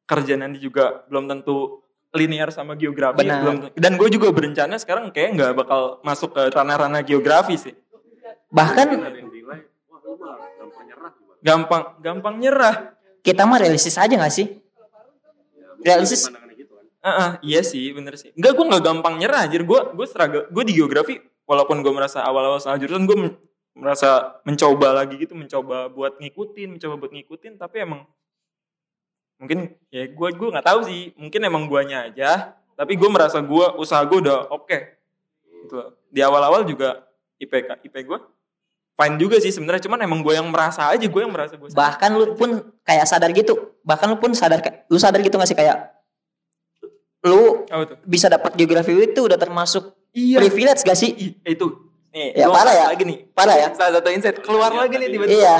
kerja 0.03 0.35
nanti 0.35 0.59
juga 0.59 1.07
belum 1.07 1.31
tentu 1.31 1.87
linear 2.11 2.51
sama 2.51 2.75
geografi 2.75 3.23
Benar. 3.23 3.39
belum 3.39 3.55
dan 3.79 3.95
gue 3.95 4.09
juga 4.11 4.27
berencana 4.35 4.75
sekarang 4.75 5.15
kayak 5.15 5.39
nggak 5.39 5.51
bakal 5.55 6.03
masuk 6.03 6.35
ke 6.35 6.51
ranah-ranah 6.51 7.03
geografi 7.07 7.55
sih 7.55 7.75
Bahkan 8.47 8.87
gampang 11.43 11.83
gampang 11.99 12.35
nyerah 12.39 12.95
kita 13.23 13.43
mah 13.43 13.59
realistis 13.59 13.99
aja 13.99 14.15
gak 14.15 14.31
sih? 14.31 14.47
Realistis. 15.83 16.31
Ah, 17.07 17.15
ah, 17.15 17.31
iya 17.39 17.63
sih, 17.63 17.95
bener 17.95 18.19
sih. 18.19 18.35
Enggak, 18.35 18.59
gue 18.59 18.65
nggak 18.67 18.83
gampang 18.83 19.15
nyerah. 19.15 19.47
Anjir, 19.47 19.63
gue 19.63 19.79
gue 19.95 20.07
struggle. 20.11 20.43
Gue 20.51 20.63
di 20.67 20.75
geografi, 20.75 21.23
walaupun 21.47 21.79
gue 21.79 21.93
merasa 21.95 22.19
awal-awal 22.19 22.59
salah 22.59 22.75
jurusan, 22.75 23.07
gue 23.07 23.31
merasa 23.71 24.43
mencoba 24.43 24.91
lagi 24.91 25.15
gitu, 25.15 25.31
mencoba 25.31 25.87
buat 25.87 26.19
ngikutin, 26.19 26.75
mencoba 26.75 26.99
buat 26.99 27.15
ngikutin. 27.15 27.55
Tapi 27.55 27.75
emang 27.87 28.03
mungkin 29.39 29.71
ya 29.87 30.03
gue 30.03 30.29
gue 30.35 30.47
nggak 30.51 30.67
tahu 30.67 30.79
sih. 30.83 31.15
Mungkin 31.15 31.47
emang 31.47 31.71
guanya 31.71 32.11
aja. 32.11 32.59
Tapi 32.75 32.99
gue 32.99 33.07
merasa 33.07 33.39
gue 33.39 33.65
usaha 33.79 34.03
gue 34.03 34.19
udah 34.27 34.51
oke. 34.51 34.77
Gitu. 35.47 35.73
loh. 35.79 35.95
Di 36.11 36.19
awal-awal 36.19 36.67
juga 36.67 37.07
IPK 37.39 37.87
IP 37.87 37.95
gue 38.03 38.19
fine 38.97 39.15
juga 39.15 39.37
sih 39.39 39.55
sebenarnya. 39.55 39.87
Cuman 39.87 40.03
emang 40.03 40.19
gue 40.25 40.33
yang 40.35 40.49
merasa 40.51 40.91
aja, 40.91 41.05
gue 41.05 41.21
yang 41.23 41.31
merasa 41.31 41.55
gue. 41.55 41.71
Bahkan 41.71 42.11
lu 42.19 42.35
pun 42.35 42.67
kayak 42.83 43.05
sadar 43.07 43.31
gitu. 43.31 43.77
Bahkan 43.85 44.11
lu 44.11 44.17
pun 44.19 44.35
sadar 44.35 44.59
lu 44.89 44.97
sadar 44.99 45.23
gitu 45.23 45.37
gak 45.39 45.47
sih 45.47 45.55
kayak 45.55 45.96
lu 47.27 47.67
bisa 48.03 48.27
dapat 48.27 48.55
geografi 48.55 48.95
itu 48.95 49.21
udah 49.21 49.35
termasuk 49.35 49.91
Iya. 50.11 50.41
privilege 50.41 50.81
gak 50.81 50.97
sih? 50.97 51.11
Ih, 51.13 51.31
itu. 51.45 51.67
Nih, 52.09 52.33
Ya, 52.33 52.49
parah 52.49 52.73
ya? 52.73 52.85
Lagi 52.89 53.03
nih. 53.05 53.17
Parah 53.29 53.53
ya? 53.53 53.67
Salah 53.69 54.01
satu 54.01 54.09
insight 54.09 54.41
keluar 54.41 54.73
lagi 54.73 54.97
nih 54.97 55.13
tiba-tiba. 55.13 55.37
Iya. 55.37 55.57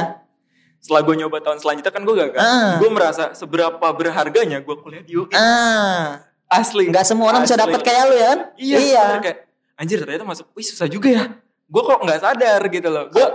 Setelah 0.77 1.01
gue 1.03 1.15
nyoba 1.15 1.37
tahun 1.41 1.57
selanjutnya 1.59 1.93
kan 1.93 2.01
gue 2.01 2.15
gagal. 2.15 2.39
Ah. 2.39 2.81
Gue 2.81 2.89
merasa 2.89 3.23
seberapa 3.33 3.87
berharganya 3.93 4.63
gue 4.63 4.75
kuliah 4.79 5.03
di 5.03 5.13
UI. 5.13 5.29
Ah, 5.31 6.25
Asli. 6.47 6.89
nggak 6.89 7.05
semua 7.05 7.29
orang 7.29 7.43
bisa 7.43 7.53
Asli. 7.53 7.63
dapat 7.69 7.81
kayak 7.83 8.03
lu 8.07 8.15
ya 8.15 8.25
kan? 8.25 8.39
Iya. 8.55 9.03
bener, 9.03 9.21
kayak 9.21 9.37
anjir 9.77 9.97
ternyata 10.01 10.25
masuk. 10.25 10.45
Wih 10.55 10.65
susah 10.65 10.87
juga 10.87 11.07
ya. 11.11 11.23
Gue 11.67 11.81
kok 11.83 11.99
nggak 12.01 12.19
sadar 12.19 12.61
gitu 12.65 12.87
loh. 12.89 13.05
Gue 13.11 13.27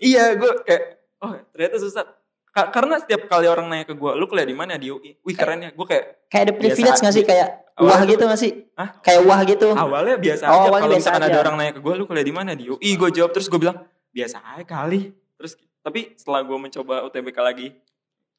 iya 0.00 0.32
gue 0.32 0.50
kayak 0.64 0.82
oh 1.20 1.34
ternyata 1.52 1.76
susah. 1.76 2.04
Ka- 2.50 2.68
karena 2.68 2.98
setiap 2.98 3.26
kali 3.26 3.46
orang 3.46 3.66
nanya 3.66 3.86
ke 3.86 3.94
gue, 3.94 4.10
lu 4.12 4.26
kuliah 4.26 4.42
di 4.42 4.52
mana 4.52 4.74
di 4.74 4.88
UI? 4.88 5.14
Wih 5.20 5.34
keren 5.34 5.60
ya. 5.60 5.70
Gue 5.70 5.86
kayak 5.86 6.26
Kayak 6.26 6.42
ada 6.42 6.52
privilege 6.52 6.82
Biasa 6.90 7.02
gak 7.02 7.14
sih 7.14 7.24
kayak 7.24 7.48
wah 7.76 8.00
gitu 8.02 8.22
gak 8.24 8.36
sih? 8.36 8.50
Hah? 8.74 8.88
Kayak 9.00 9.20
wah 9.24 9.40
gitu. 9.42 9.68
awalnya 9.72 10.16
biasa 10.16 10.42
Oh, 10.44 10.66
aja. 10.66 10.78
Kalau 10.80 10.92
misalkan 10.92 11.22
ada 11.22 11.30
aja. 11.30 11.40
orang 11.40 11.54
nanya 11.56 11.72
ke 11.72 11.80
gue, 11.80 11.94
lu 11.94 12.04
kuliah 12.04 12.22
di 12.22 12.34
mana 12.34 12.50
di 12.52 12.66
UI? 12.66 12.90
Gue 12.94 13.10
jawab 13.10 13.30
terus 13.30 13.46
gue 13.46 13.56
bilang 13.56 13.78
biasa 14.10 14.42
aja 14.42 14.64
kali. 14.64 15.14
Terus 15.36 15.52
tapi 15.80 16.12
setelah 16.14 16.42
gue 16.42 16.58
mencoba 16.58 17.06
UTBK 17.06 17.38
lagi, 17.38 17.66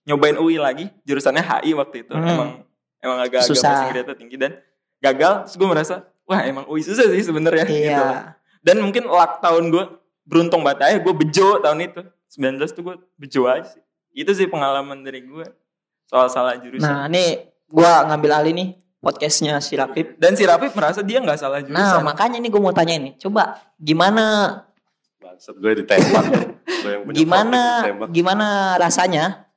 nyobain 0.03 0.35
UI 0.35 0.57
lagi, 0.57 0.91
jurusannya 1.01 1.41
HI 1.41 1.71
waktu 1.73 1.95
itu 2.01 2.11
Hmm. 2.11 2.27
emang 2.27 2.49
emang 2.99 3.17
agak-agak 3.19 3.47
Susah. 3.47 3.69
passing 3.71 3.89
grade 3.95 4.13
tinggi 4.13 4.35
dan 4.35 4.51
gagal. 4.99 5.47
Terus 5.47 5.55
gue 5.55 5.67
merasa 5.67 5.95
wah 6.23 6.41
emang 6.41 6.67
UI 6.67 6.81
susah 6.81 7.07
sih 7.07 7.23
sebenarnya. 7.23 7.63
Iya. 7.63 7.79
Gitu. 7.87 8.03
Dan 8.61 8.75
mungkin 8.79 9.03
luck 9.05 9.39
tahun 9.39 9.71
gue 9.71 9.83
beruntung 10.21 10.61
banget 10.61 10.85
aja 10.85 10.97
gue 10.99 11.13
bejo 11.15 11.57
tahun 11.57 11.79
itu 11.81 12.01
19 12.29 12.61
tuh 12.67 12.83
gue 12.83 12.95
bejo 13.17 13.41
aja 13.45 13.65
sih. 13.67 13.81
Itu 14.11 14.31
sih 14.35 14.47
pengalaman 14.47 15.01
dari 15.01 15.23
gue 15.23 15.45
soal 16.05 16.27
salah 16.27 16.59
jurusan. 16.59 16.83
Nah, 16.83 17.07
nih 17.07 17.47
gua 17.71 18.03
ngambil 18.11 18.31
alih 18.43 18.53
nih 18.53 18.69
podcastnya 18.99 19.57
si 19.63 19.79
Rapip. 19.79 20.19
Dan 20.19 20.35
si 20.35 20.43
Rafif 20.43 20.75
merasa 20.75 20.99
dia 21.01 21.23
nggak 21.23 21.39
salah 21.39 21.63
jurusan. 21.63 21.79
Nah, 21.79 22.03
makanya 22.03 22.37
nih 22.37 22.51
gue 22.51 22.61
mau 22.61 22.75
tanya 22.75 22.99
ini. 22.99 23.15
Coba 23.15 23.57
gimana 23.79 24.25
Bangsat 25.21 25.55
gue 25.57 25.71
ditembak. 25.85 26.25
Gue 26.65 26.91
yang 26.91 27.01
punya 27.07 27.15
gimana 27.15 27.61
ditembak. 27.85 28.07
gimana 28.11 28.47
rasanya 28.75 29.47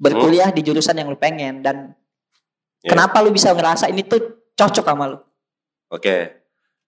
berkuliah 0.00 0.48
di 0.54 0.60
jurusan 0.64 0.96
yang 0.96 1.08
lu 1.10 1.18
pengen 1.18 1.60
dan 1.60 1.76
Iya. 2.80 2.96
kenapa 2.96 3.20
lu 3.20 3.28
bisa 3.28 3.52
ngerasa 3.52 3.92
ini 3.92 4.00
tuh 4.00 4.48
cocok 4.56 4.84
sama 4.88 5.04
lu? 5.12 5.18
Oke. 5.92 6.40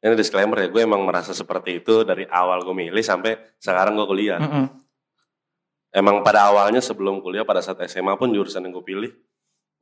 Ini 0.03 0.19
disclaimer 0.19 0.59
ya, 0.59 0.69
gue 0.73 0.83
emang 0.83 1.05
merasa 1.07 1.31
seperti 1.31 1.79
itu 1.79 2.03
dari 2.03 2.27
awal 2.27 2.67
gue 2.67 2.75
milih 2.75 3.05
sampai 3.07 3.39
sekarang 3.63 3.95
gue 3.95 4.07
kuliah. 4.09 4.41
Mm-mm. 4.41 4.67
Emang 5.93 6.25
pada 6.25 6.49
awalnya 6.49 6.81
sebelum 6.81 7.21
kuliah 7.21 7.45
pada 7.45 7.61
saat 7.61 7.77
SMA 7.85 8.17
pun 8.17 8.33
jurusan 8.33 8.65
yang 8.65 8.73
gue 8.73 8.85
pilih, 8.85 9.11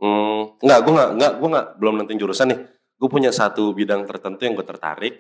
hmm, 0.03 0.59
enggak, 0.59 0.79
gue 0.83 0.93
enggak, 0.93 1.11
enggak, 1.15 1.33
gue 1.39 1.49
enggak 1.55 1.67
belum 1.79 1.95
nentuin 2.03 2.19
jurusan 2.19 2.47
nih. 2.51 2.61
Gue 2.99 3.09
punya 3.09 3.31
satu 3.31 3.71
bidang 3.73 4.05
tertentu 4.11 4.43
yang 4.43 4.59
gue 4.59 4.67
tertarik, 4.67 5.15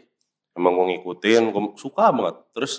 emang 0.52 0.74
gue 0.74 0.86
ngikutin, 0.98 1.42
gue 1.54 1.62
suka 1.78 2.10
banget. 2.10 2.36
Terus 2.52 2.72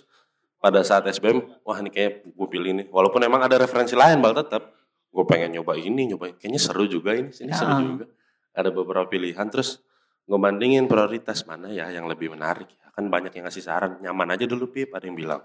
pada 0.59 0.83
saat 0.83 1.07
SBM, 1.07 1.63
wah 1.63 1.79
ini 1.79 1.89
kayak 1.89 2.27
gue 2.27 2.47
pilih 2.51 2.71
nih. 2.83 2.87
Walaupun 2.91 3.23
emang 3.23 3.41
ada 3.41 3.55
referensi 3.57 3.95
lain, 3.95 4.19
bal 4.19 4.35
tetap 4.35 4.75
gue 5.09 5.23
pengen 5.25 5.55
nyoba 5.55 5.79
ini, 5.79 6.11
nyoba 6.11 6.29
ini. 6.29 6.37
Kayaknya 6.37 6.61
seru 6.61 6.85
juga 6.85 7.15
ini, 7.15 7.31
sini 7.31 7.55
seru 7.55 7.71
Ya. 7.73 7.79
juga. 7.81 8.05
Ada 8.51 8.69
beberapa 8.75 9.07
pilihan, 9.07 9.47
terus 9.47 9.79
gue 10.27 10.35
bandingin 10.37 10.85
prioritas 10.91 11.47
mana 11.47 11.71
ya 11.71 11.87
yang 11.89 12.05
lebih 12.11 12.27
menarik. 12.35 12.67
Kan 12.91 13.07
banyak 13.07 13.31
yang 13.31 13.47
ngasih 13.47 13.63
saran, 13.63 14.03
nyaman 14.03 14.35
aja 14.35 14.43
dulu 14.43 14.67
Pip, 14.67 14.91
ada 14.91 15.07
yang 15.07 15.15
bilang. 15.15 15.41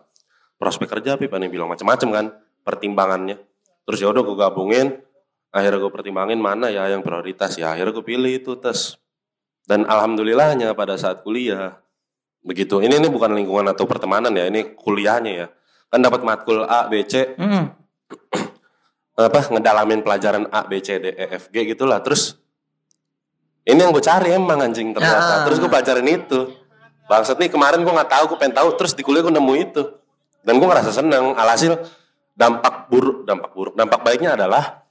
Prospek 0.59 0.99
kerja 0.99 1.15
Pip, 1.15 1.31
ada 1.31 1.47
yang 1.47 1.55
bilang 1.55 1.71
macam-macam 1.71 2.09
kan 2.11 2.27
pertimbangannya. 2.67 3.39
Terus 3.87 4.03
ya 4.03 4.11
udah 4.11 4.27
gue 4.27 4.35
gabungin, 4.35 4.99
akhirnya 5.55 5.79
gue 5.79 5.93
pertimbangin 5.95 6.43
mana 6.43 6.67
ya 6.67 6.91
yang 6.91 7.07
prioritas 7.07 7.55
ya. 7.55 7.71
Akhirnya 7.71 7.95
gue 7.95 8.03
pilih 8.03 8.33
itu 8.43 8.59
tes. 8.59 8.99
Dan 9.63 9.87
alhamdulillahnya 9.87 10.75
pada 10.75 10.99
saat 10.99 11.23
kuliah 11.23 11.79
begitu. 12.43 12.83
Ini 12.83 12.99
ini 12.99 13.07
bukan 13.07 13.35
lingkungan 13.35 13.71
atau 13.71 13.87
pertemanan 13.87 14.35
ya, 14.35 14.51
ini 14.51 14.75
kuliahnya 14.75 15.33
ya. 15.35 15.47
Kan 15.87 16.03
dapat 16.03 16.27
matkul 16.27 16.67
A, 16.67 16.91
B, 16.91 17.07
C, 17.07 17.39
Mm. 17.39 17.71
apa 19.17 19.41
ngedalamin 19.49 20.03
pelajaran 20.03 20.51
A, 20.51 20.67
B, 20.67 20.83
C, 20.83 20.99
D, 20.99 21.15
E, 21.15 21.25
F, 21.39 21.51
G 21.55 21.63
gitulah. 21.63 22.03
Terus 22.03 22.43
Ini 23.67 23.83
yang 23.83 23.91
gue 23.91 23.99
cari 23.99 24.31
emang 24.31 24.63
anjing 24.63 24.95
ternyata. 24.95 25.43
Ah. 25.43 25.43
Terus 25.43 25.59
gue 25.59 25.67
pelajarin 25.67 26.07
itu. 26.07 26.55
Bangsat 27.11 27.35
nih 27.35 27.51
kemarin 27.51 27.83
gue 27.83 27.91
nggak 27.91 28.07
tahu, 28.15 28.25
gue 28.31 28.39
pengen 28.39 28.55
tahu. 28.63 28.79
Terus 28.79 28.95
di 28.95 29.03
kuliah 29.03 29.27
gue 29.27 29.35
nemu 29.35 29.53
itu. 29.59 29.83
Dan 30.47 30.63
gue 30.63 30.69
ngerasa 30.71 30.95
seneng. 30.95 31.35
Alhasil 31.35 31.75
dampak 32.37 32.87
buruk, 32.87 33.25
dampak 33.25 33.51
buruk, 33.51 33.75
dampak 33.75 34.01
baiknya 34.01 34.37
adalah 34.37 34.85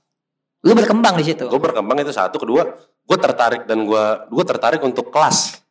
Lu 0.65 0.73
berkembang 0.73 1.13
di 1.15 1.23
situ. 1.23 1.45
gue 1.45 1.61
berkembang 1.61 2.01
itu 2.01 2.09
satu, 2.09 2.35
kedua 2.35 2.65
gue 3.05 3.17
tertarik 3.21 3.63
dan 3.63 3.85
gue 3.85 4.03
gue 4.27 4.43
tertarik 4.43 4.81
untuk 4.81 5.13
kelas. 5.13 5.61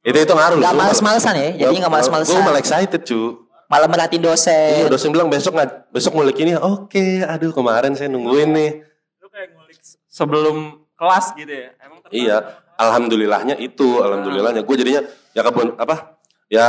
Itu 0.00 0.16
itu 0.16 0.32
ngaruh. 0.32 0.58
Gak 0.58 0.72
males-malesan 0.74 1.34
ya, 1.34 1.48
jadi 1.68 1.74
gak 1.78 1.92
males-malesan. 1.92 2.32
Gue 2.32 2.40
malah 2.40 2.58
excited 2.58 3.04
cu. 3.04 3.44
Malah 3.64 3.88
merhatiin 3.88 4.20
Iya 4.20 4.28
dosen. 4.30 4.88
dosen 4.88 5.10
bilang 5.10 5.28
besok 5.28 5.56
nggak 5.56 5.88
besok 5.88 6.12
ngulik 6.12 6.36
ini. 6.36 6.52
Oke, 6.54 7.20
aduh 7.20 7.48
kemarin 7.50 7.92
saya 7.92 8.08
nungguin 8.08 8.52
nih. 8.52 8.70
Lu 9.18 9.28
kayak 9.28 9.56
ngulik 9.56 9.80
se- 9.80 9.96
sebelum 10.04 10.84
kelas 10.94 11.32
gitu 11.34 11.48
ya. 11.48 11.72
Emang 11.80 12.00
tertarik? 12.00 12.20
Iya, 12.20 12.36
alhamdulillahnya 12.76 13.56
itu, 13.56 13.98
alhamdulillahnya. 13.98 14.62
Gue 14.62 14.76
jadinya 14.76 15.00
ya 15.32 15.40
kebun 15.42 15.76
apa? 15.76 16.16
Ya 16.46 16.66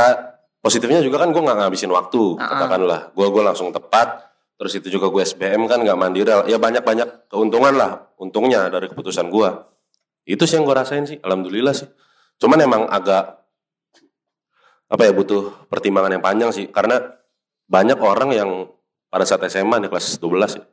positifnya 0.58 1.00
juga 1.00 1.20
kan 1.20 1.30
gue 1.30 1.38
nggak 1.38 1.56
ngabisin 1.62 1.88
waktu, 1.88 2.22
Ah. 2.36 2.48
katakanlah. 2.58 3.00
Gue 3.12 3.26
gue 3.28 3.42
langsung 3.44 3.68
tepat. 3.70 4.25
Terus 4.56 4.72
itu 4.80 4.88
juga 4.88 5.12
gue 5.12 5.20
SBM 5.20 5.68
kan 5.68 5.84
nggak 5.84 5.98
mandiri. 6.00 6.32
Ya 6.48 6.56
banyak 6.56 6.80
banyak 6.80 7.28
keuntungan 7.28 7.76
lah, 7.76 8.08
untungnya 8.16 8.72
dari 8.72 8.88
keputusan 8.88 9.28
gue. 9.28 9.48
Itu 10.24 10.48
sih 10.48 10.56
yang 10.56 10.64
gue 10.64 10.74
rasain 10.74 11.04
sih, 11.04 11.20
alhamdulillah 11.20 11.76
sih. 11.76 11.88
Cuman 12.40 12.58
emang 12.64 12.82
agak 12.88 13.46
apa 14.86 15.02
ya 15.02 15.12
butuh 15.12 15.68
pertimbangan 15.68 16.16
yang 16.16 16.24
panjang 16.24 16.50
sih, 16.56 16.66
karena 16.72 16.98
banyak 17.68 17.98
orang 18.00 18.30
yang 18.32 18.50
pada 19.12 19.28
saat 19.28 19.44
SMA 19.52 19.82
di 19.84 19.88
kelas 19.92 20.18
12 20.18 20.58
ya. 20.58 20.64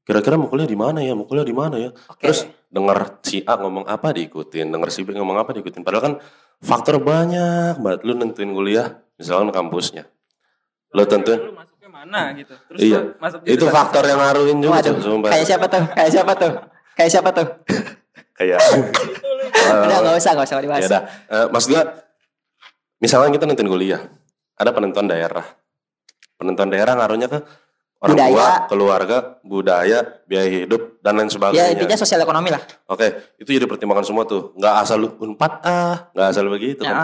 Kira-kira 0.00 0.40
mau 0.40 0.48
kuliah 0.48 0.66
di 0.66 0.74
mana 0.74 1.04
ya? 1.04 1.12
Mau 1.12 1.28
kuliah 1.28 1.46
di 1.46 1.54
mana 1.54 1.76
ya? 1.76 1.90
Oke. 2.08 2.24
Terus 2.24 2.48
denger 2.72 3.20
si 3.22 3.44
A 3.44 3.60
ngomong 3.60 3.84
apa 3.86 4.10
diikutin, 4.16 4.72
denger 4.72 4.90
si 4.90 5.04
B 5.04 5.12
ngomong 5.14 5.38
apa 5.38 5.54
diikutin. 5.54 5.84
Padahal 5.84 6.02
kan 6.02 6.14
faktor 6.58 6.98
banyak 6.98 7.78
banget 7.78 8.00
lu 8.02 8.16
nentuin 8.16 8.50
kuliah, 8.50 9.02
misalkan 9.20 9.52
kampusnya. 9.52 10.08
Lu 10.90 11.02
tentuin, 11.04 11.38
Lu 11.40 11.52
masuknya 11.52 11.88
mana 11.88 12.20
gitu. 12.34 12.54
Terus 12.66 12.78
Iya. 12.80 12.98
masuk 13.16 13.38
itu 13.44 13.64
faktor 13.66 14.02
yang 14.04 14.18
ngaruhin 14.18 14.58
juga. 14.58 14.74
Waduh, 14.76 14.94
sumpah. 14.98 15.28
kayak 15.30 15.46
siapa 15.46 15.66
tuh? 15.66 15.82
Kayak 15.88 16.10
siapa 16.10 16.32
tuh? 16.34 16.52
Kayak 16.92 17.10
siapa 17.10 17.30
tuh? 17.30 17.46
Kayak. 18.34 18.58
Udah 19.86 19.98
gak 20.02 20.16
usah, 20.16 20.30
gak 20.32 20.46
usah 20.46 20.56
dibahas. 20.58 20.82
Ya 20.82 20.88
udah, 20.88 21.02
Eh, 21.28 21.46
maksud 21.48 21.68
gua, 21.70 21.82
misalkan 22.98 23.30
kita 23.30 23.44
nentuin 23.44 23.68
kuliah, 23.68 24.00
ada 24.54 24.70
penentuan 24.70 25.06
daerah. 25.06 25.44
Penentuan 26.34 26.68
daerah 26.68 26.96
ngaruhnya 26.96 27.28
ke 27.28 27.38
orang 28.00 28.16
Budaya. 28.16 28.32
tua, 28.32 28.48
keluarga, 28.66 29.16
budaya, 29.42 29.98
biaya 30.24 30.48
hidup, 30.48 30.98
dan 30.98 31.12
lain 31.14 31.28
Ya 31.28 31.30
sebagainya. 31.30 31.70
intinya 31.70 31.96
sosial 31.96 32.20
ekonomi 32.20 32.48
lah. 32.48 32.62
Oke, 32.88 33.06
itu 33.36 33.50
jadi 33.50 33.68
pertimbangan 33.68 34.02
semua 34.02 34.24
tuh. 34.24 34.56
Nggak 34.56 34.74
asal 34.80 34.96
lu 34.98 35.08
unpad 35.14 35.52
ah, 35.62 36.08
nggak 36.10 36.26
asal 36.26 36.44
begitu 36.48 36.80
Ya, 36.80 36.90
kan. 36.90 36.96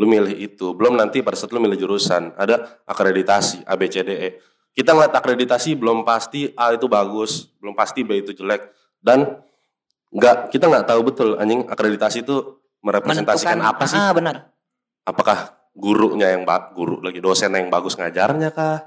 Lu 0.00 0.08
milih 0.08 0.32
itu. 0.32 0.72
Belum 0.72 0.96
nanti 0.96 1.20
pada 1.20 1.36
saat 1.36 1.52
lu 1.52 1.60
milih 1.60 1.76
jurusan, 1.76 2.32
ada 2.40 2.80
akreditasi 2.88 3.68
A 3.68 3.76
B 3.76 3.84
C 3.92 4.00
D 4.00 4.10
E. 4.16 4.28
Kita 4.72 4.96
ngeliat 4.96 5.12
akreditasi 5.12 5.76
belum 5.76 6.08
pasti 6.08 6.48
A 6.56 6.72
itu 6.72 6.88
bagus, 6.88 7.52
belum 7.60 7.76
pasti 7.76 8.00
B 8.00 8.24
itu 8.24 8.32
jelek 8.32 8.72
dan 8.96 9.44
nggak 10.08 10.48
kita 10.48 10.72
nggak 10.72 10.86
tahu 10.88 11.00
betul 11.04 11.28
anjing 11.36 11.68
akreditasi 11.68 12.24
itu 12.24 12.58
merepresentasikan 12.80 13.60
Menentukan- 13.60 13.76
apa 13.76 13.84
sih? 13.84 13.98
Ah, 14.00 14.12
benar. 14.16 14.36
Apakah 15.04 15.38
gurunya 15.76 16.32
yang 16.32 16.48
guru 16.72 17.04
lagi 17.04 17.20
dosen 17.20 17.52
yang 17.52 17.68
bagus 17.68 17.94
ngajarnya 18.00 18.50
kah? 18.56 18.78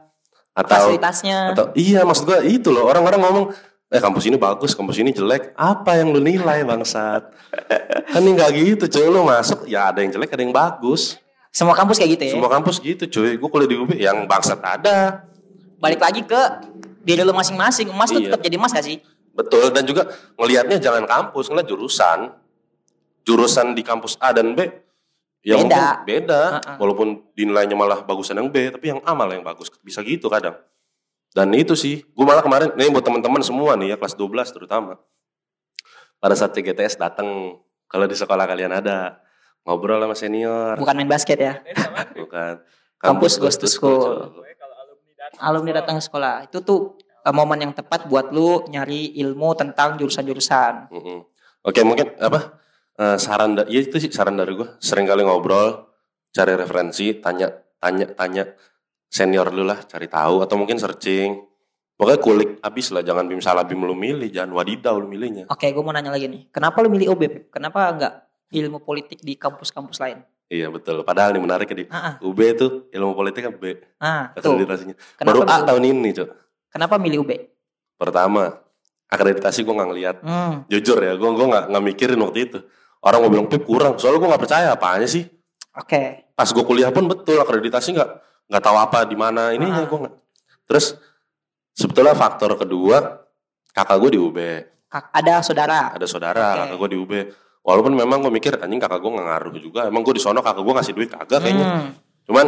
Atau 0.53 0.97
Fasilitasnya. 0.97 1.53
atau 1.57 1.65
iya 1.73 2.05
maksud 2.05 2.25
gua 2.29 2.41
itu 2.45 2.69
loh 2.69 2.85
orang-orang 2.85 3.21
ngomong 3.25 3.45
eh 3.93 4.01
kampus 4.01 4.25
ini 4.25 4.41
bagus, 4.41 4.73
kampus 4.73 4.97
ini 4.97 5.13
jelek. 5.13 5.53
Apa 5.53 6.01
yang 6.01 6.09
lu 6.09 6.17
nilai 6.17 6.65
bangsat? 6.65 7.29
kan 8.13 8.23
nggak 8.25 8.49
gitu 8.57 8.85
cuy 8.89 9.05
lu 9.05 9.21
masuk 9.21 9.69
ya 9.69 9.93
ada 9.93 10.01
yang 10.01 10.09
jelek 10.09 10.33
ada 10.33 10.41
yang 10.41 10.49
bagus. 10.49 11.21
Semua 11.53 11.77
kampus 11.77 12.01
kayak 12.01 12.17
gitu 12.17 12.23
ya. 12.25 12.33
Semua 12.33 12.49
kampus 12.49 12.81
gitu 12.81 13.05
cuy. 13.05 13.37
Gue 13.37 13.49
kuliah 13.53 13.69
di 13.69 13.77
UB 13.77 13.91
yang 13.93 14.25
bangsat 14.25 14.57
ada. 14.65 15.29
Balik 15.77 16.01
lagi 16.01 16.25
ke 16.25 16.41
diri 17.05 17.21
lu 17.21 17.37
masing-masing. 17.37 17.93
Emas 17.93 18.09
tuh 18.09 18.17
Iya. 18.17 18.33
tetap 18.33 18.41
jadi 18.41 18.57
emas 18.57 18.73
gak 18.73 18.81
sih? 18.89 18.97
Betul 19.37 19.69
dan 19.69 19.85
juga 19.85 20.09
ngelihatnya 20.41 20.81
jangan 20.81 21.05
kampus, 21.05 21.53
ngeliat 21.53 21.69
jurusan. 21.69 22.33
Jurusan 23.21 23.77
di 23.77 23.85
kampus 23.85 24.17
A 24.17 24.33
dan 24.33 24.57
B 24.57 24.65
ya 25.43 25.59
Beda. 25.59 25.61
mungkin 25.61 25.83
beda. 26.07 26.41
Uh-uh. 26.57 26.75
Walaupun 26.81 27.07
dinilainya 27.37 27.75
malah 27.77 28.01
bagusan 28.01 28.39
yang 28.41 28.49
B, 28.49 28.73
tapi 28.73 28.89
yang 28.89 28.99
A 29.05 29.13
malah 29.13 29.37
yang 29.37 29.45
bagus. 29.45 29.69
Bisa 29.83 30.01
gitu 30.01 30.31
kadang. 30.31 30.57
Dan 31.33 31.49
itu 31.57 31.73
sih, 31.73 32.05
gue 32.05 32.25
malah 32.25 32.45
kemarin, 32.45 32.69
ini 32.77 32.93
buat 32.93 33.01
teman-teman 33.01 33.41
semua 33.41 33.73
nih 33.73 33.93
ya, 33.93 33.95
kelas 33.97 34.13
12 34.13 34.53
terutama. 34.53 35.01
Pada 36.21 36.37
saat 36.37 36.53
CGTS 36.53 37.01
datang, 37.01 37.57
kalau 37.89 38.05
di 38.05 38.13
sekolah 38.13 38.45
kalian 38.45 38.69
ada, 38.69 39.17
ngobrol 39.65 39.97
sama 39.97 40.15
senior. 40.15 40.77
Bukan 40.77 40.93
main 40.93 41.09
basket 41.09 41.41
ya. 41.41 41.53
Bukan. 42.21 42.61
Kampus 43.01 43.41
goes 43.41 43.59
to 43.59 43.67
school. 43.67 44.31
alumni 44.31 44.53
datang 45.19 45.41
Alumni 45.43 45.71
datang 45.75 45.95
ke 45.99 46.03
sekolah. 46.05 46.35
Itu 46.47 46.63
tuh 46.63 46.95
eh, 47.01 47.33
momen 47.33 47.59
yang 47.59 47.73
tepat 47.75 48.07
buat 48.07 48.31
lu 48.31 48.63
nyari 48.71 49.17
ilmu 49.19 49.57
tentang 49.59 49.99
jurusan-jurusan. 49.99 50.93
Mm-mm. 50.93 51.19
Oke 51.63 51.79
mungkin 51.83 52.15
apa 52.19 52.59
eh, 52.99 53.17
saran 53.19 53.55
ya 53.67 53.79
itu 53.79 53.99
sih 53.99 54.11
saran 54.11 54.35
dari 54.35 54.55
gue 54.55 54.67
sering 54.83 55.07
kali 55.07 55.23
ngobrol 55.23 55.91
cari 56.35 56.53
referensi 56.59 57.23
tanya 57.23 57.51
tanya 57.79 58.07
tanya 58.15 58.43
senior 59.13 59.53
lu 59.53 59.61
lah 59.61 59.85
cari 59.85 60.09
tahu 60.09 60.41
atau 60.41 60.55
mungkin 60.57 60.81
searching. 60.81 61.37
Pokoknya 61.93 62.17
kulik 62.19 62.49
habis 62.65 62.89
lah 62.89 63.05
jangan 63.05 63.29
bim 63.29 63.37
salah 63.37 63.61
bim 63.61 63.77
lu 63.77 63.93
milih 63.93 64.25
jangan 64.33 64.57
wadidaw 64.57 64.97
lu 64.97 65.05
milihnya. 65.05 65.45
Oke, 65.45 65.69
gue 65.69 65.83
mau 65.85 65.93
nanya 65.93 66.09
lagi 66.09 66.25
nih. 66.25 66.49
Kenapa 66.49 66.81
lu 66.81 66.89
milih 66.89 67.13
OB? 67.13 67.53
Kenapa 67.53 67.93
enggak 67.93 68.13
ilmu 68.49 68.81
politik 68.81 69.21
di 69.21 69.37
kampus-kampus 69.37 70.01
lain? 70.01 70.25
iya 70.49 70.69
betul. 70.69 71.01
Padahal 71.01 71.33
ini 71.33 71.41
menarik 71.41 71.69
di 71.69 71.85
Ah, 71.89 72.13
ah. 72.13 72.13
UB 72.21 72.37
itu 72.41 72.89
ilmu 72.89 73.13
politik 73.13 73.45
kan 73.45 73.53
B. 73.53 73.77
Ah 73.97 74.33
akreditasinya 74.33 74.93
Kenapa 75.17 75.25
baru 75.29 75.39
A 75.45 75.55
tahun 75.65 75.83
ini 75.85 76.09
cok. 76.13 76.29
Kenapa 76.73 76.97
milih 76.97 77.21
UB? 77.21 77.31
pertama 77.93 78.59
akreditasi 79.07 79.61
gue 79.61 79.71
nggak 79.71 79.89
ngeliat. 79.93 80.15
Hmm, 80.25 80.65
jujur 80.67 80.97
ya 80.97 81.13
gue 81.13 81.29
gue 81.29 81.47
nggak 81.47 81.65
nggak 81.71 81.83
mikirin 81.85 82.19
waktu 82.19 82.39
itu. 82.49 82.59
Orang 82.99 83.19
mau 83.23 83.29
bilang 83.31 83.47
pip 83.47 83.63
kurang. 83.63 83.95
Soalnya 84.01 84.19
gue 84.19 84.29
nggak 84.33 84.43
percaya 84.43 84.67
apanya 84.73 85.05
sih? 85.07 85.23
Oke. 85.73 86.25
pas 86.33 86.49
gue 86.49 86.65
kuliah 86.65 86.89
pun 86.89 87.05
betul 87.05 87.37
akreditasi 87.37 87.93
nggak 87.93 88.09
nggak 88.45 88.61
tahu 88.61 88.77
apa 88.77 88.99
di 89.03 89.15
mana 89.15 89.51
ininya 89.51 89.81
Ah. 89.81 89.85
gue 89.85 89.99
nggak 89.99 90.15
terus 90.65 90.95
sebetulnya 91.71 92.13
faktor 92.13 92.53
kedua 92.55 93.23
kakak 93.69 93.97
gue 93.99 94.11
di 94.11 94.19
UB 94.19 94.37
Ada 94.93 95.41
saudara. 95.41 95.89
ada 95.89 96.05
saudara 96.05 96.37
Oke. 96.43 96.57
kakak 96.59 96.77
gue 96.77 96.89
di 96.89 96.97
UB 96.97 97.13
walaupun 97.61 97.91
memang 97.91 98.19
gue 98.19 98.31
mikir 98.31 98.53
anjing 98.57 98.77
kakak 98.77 98.99
gue 98.99 99.09
nggak 99.09 99.25
ngaruh 99.25 99.51
juga 99.57 99.81
emang 99.87 100.01
gue 100.01 100.13
di 100.13 100.21
sono 100.21 100.39
kakak 100.39 100.61
gue 100.61 100.73
ngasih 100.73 100.93
duit 100.93 101.09
kagak 101.09 101.39
kayaknya 101.39 101.65
Hmm, 101.65 101.89
cuman 102.23 102.45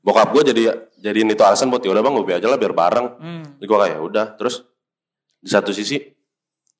bokap 0.00 0.28
gue 0.30 0.42
jadi 0.46 0.62
jadiin 0.98 1.28
itu 1.28 1.40
alasan 1.40 1.68
buat 1.68 1.80
ya 1.80 1.90
udah 1.90 2.02
bang 2.02 2.14
UB 2.14 2.28
aja 2.30 2.46
lah 2.46 2.56
biar 2.56 2.72
bareng 2.72 3.06
hmm. 3.14 3.44
jadi 3.56 3.66
gue 3.66 3.78
kayak 3.78 3.94
"Ya 3.94 4.00
udah 4.00 4.26
terus 4.34 4.64
di 5.38 5.48
satu 5.48 5.70
sisi 5.70 6.00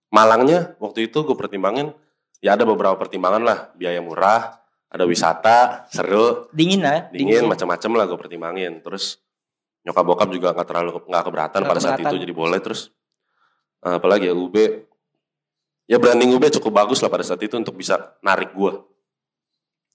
Malangnya 0.09 0.79
waktu 0.79 1.11
itu 1.11 1.23
gue 1.23 1.35
pertimbangin 1.35 1.91
ya 2.39 2.55
ada 2.55 2.63
beberapa 2.63 2.95
pertimbangan 2.95 3.43
lah 3.43 3.59
biaya 3.75 3.99
murah 3.99 4.63
ada 4.95 5.05
wisata 5.11 5.91
seru. 5.91 6.47
Dingin 6.55 6.87
lah. 6.87 7.11
ya, 7.11 7.19
dingin. 7.19 7.51
macam-macam 7.51 7.91
lah 7.99 8.05
gue 8.07 8.19
pertimbangin. 8.19 8.73
Terus 8.79 9.19
nyokap 9.83 10.05
bokap 10.07 10.29
juga 10.31 10.55
nggak 10.55 10.69
terlalu 10.71 10.91
nggak 11.11 11.25
keberatan 11.27 11.61
Nggak 11.67 11.71
pada 11.75 11.81
saat 11.83 11.99
itu 11.99 12.17
jadi 12.23 12.35
boleh. 12.35 12.59
Terus 12.63 12.95
eh, 13.83 13.95
apalagi 13.99 14.31
ya 14.31 14.35
UB 14.39 14.55
ya 15.91 15.99
branding 15.99 16.31
UB 16.39 16.47
cukup 16.63 16.73
bagus 16.87 17.03
lah 17.03 17.11
pada 17.11 17.27
saat 17.27 17.43
itu 17.43 17.59
untuk 17.59 17.75
bisa 17.75 18.15
narik 18.23 18.55
gue 18.55 18.73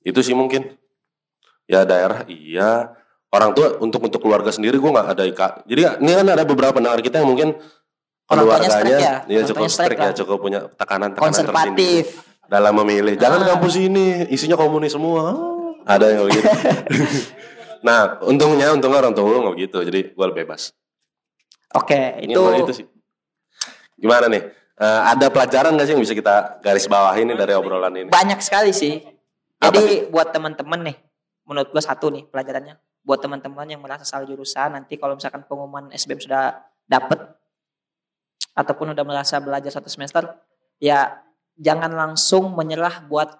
itu 0.03 0.19
sih 0.19 0.35
mungkin. 0.35 0.75
Ya 1.69 1.87
daerah 1.87 2.27
iya. 2.27 2.91
Orang 3.29 3.53
tua 3.53 3.77
untuk 3.79 4.01
untuk 4.03 4.19
keluarga 4.19 4.49
sendiri 4.51 4.75
gue 4.75 4.91
nggak 4.91 5.15
ada 5.15 5.23
ika. 5.23 5.47
Jadi 5.63 5.81
ini 6.03 6.11
kan 6.11 6.27
ada 6.27 6.43
beberapa 6.43 6.75
pendengar 6.75 6.99
kita 6.99 7.21
yang 7.23 7.29
mungkin 7.29 7.55
keluarganya 8.25 8.97
ya? 8.99 9.15
ya 9.25 9.41
Orang 9.41 9.49
cukup 9.53 9.69
strict 9.69 10.01
ya 10.01 10.11
cukup 10.17 10.37
punya 10.41 10.59
tekanan 10.75 11.13
tekanan 11.13 11.29
Konservatif. 11.29 12.28
Dalam 12.49 12.73
memilih. 12.81 13.13
Jangan 13.15 13.45
Ah. 13.45 13.47
kampus 13.55 13.77
ini 13.77 14.25
isinya 14.33 14.57
komunis 14.57 14.97
semua. 14.97 15.31
Ada 15.85 16.05
yang 16.17 16.25
begitu. 16.25 16.49
nah, 17.87 18.17
untungnya 18.25 18.73
untungnya 18.73 18.99
orang 19.05 19.13
tua 19.13 19.23
gue 19.25 19.39
nggak 19.39 19.55
begitu. 19.55 19.77
Jadi 19.85 19.99
gue 20.11 20.25
bebas. 20.33 20.73
Oke, 21.77 22.25
Ini 22.25 22.33
itu 22.33 22.41
itu 22.65 22.73
sih. 22.81 22.85
Gimana 23.93 24.25
nih? 24.25 24.41
Eh, 24.79 25.01
ada 25.11 25.27
pelajaran 25.29 25.75
gak 25.75 25.85
sih 25.85 25.93
yang 25.93 26.01
bisa 26.01 26.15
kita 26.15 26.63
garis 26.63 26.87
bawahi 26.87 27.27
nih 27.27 27.35
dari 27.35 27.51
obrolan 27.51 27.91
ini? 27.93 28.09
banyak 28.09 28.39
sekali 28.39 28.71
sih. 28.71 29.03
Apa 29.59 29.75
Jadi 29.75 30.07
buat 30.07 30.31
teman-teman 30.31 30.79
nih, 30.87 30.97
menurut 31.43 31.69
gua 31.69 31.83
satu 31.83 32.07
nih 32.09 32.23
pelajarannya. 32.25 32.79
Buat 33.03 33.19
teman-teman 33.21 33.67
yang 33.67 33.83
merasa 33.83 34.07
salah 34.07 34.23
jurusan, 34.23 34.71
nanti 34.71 34.95
kalau 34.95 35.19
misalkan 35.19 35.43
pengumuman 35.43 35.91
SBM 35.91 36.23
sudah 36.23 36.63
dapet 36.87 37.19
ataupun 38.55 38.95
udah 38.95 39.03
merasa 39.03 39.35
belajar 39.43 39.67
satu 39.69 39.91
semester, 39.91 40.25
ya 40.79 41.19
jangan 41.59 41.91
langsung 41.91 42.55
menyerah 42.55 43.03
buat 43.05 43.35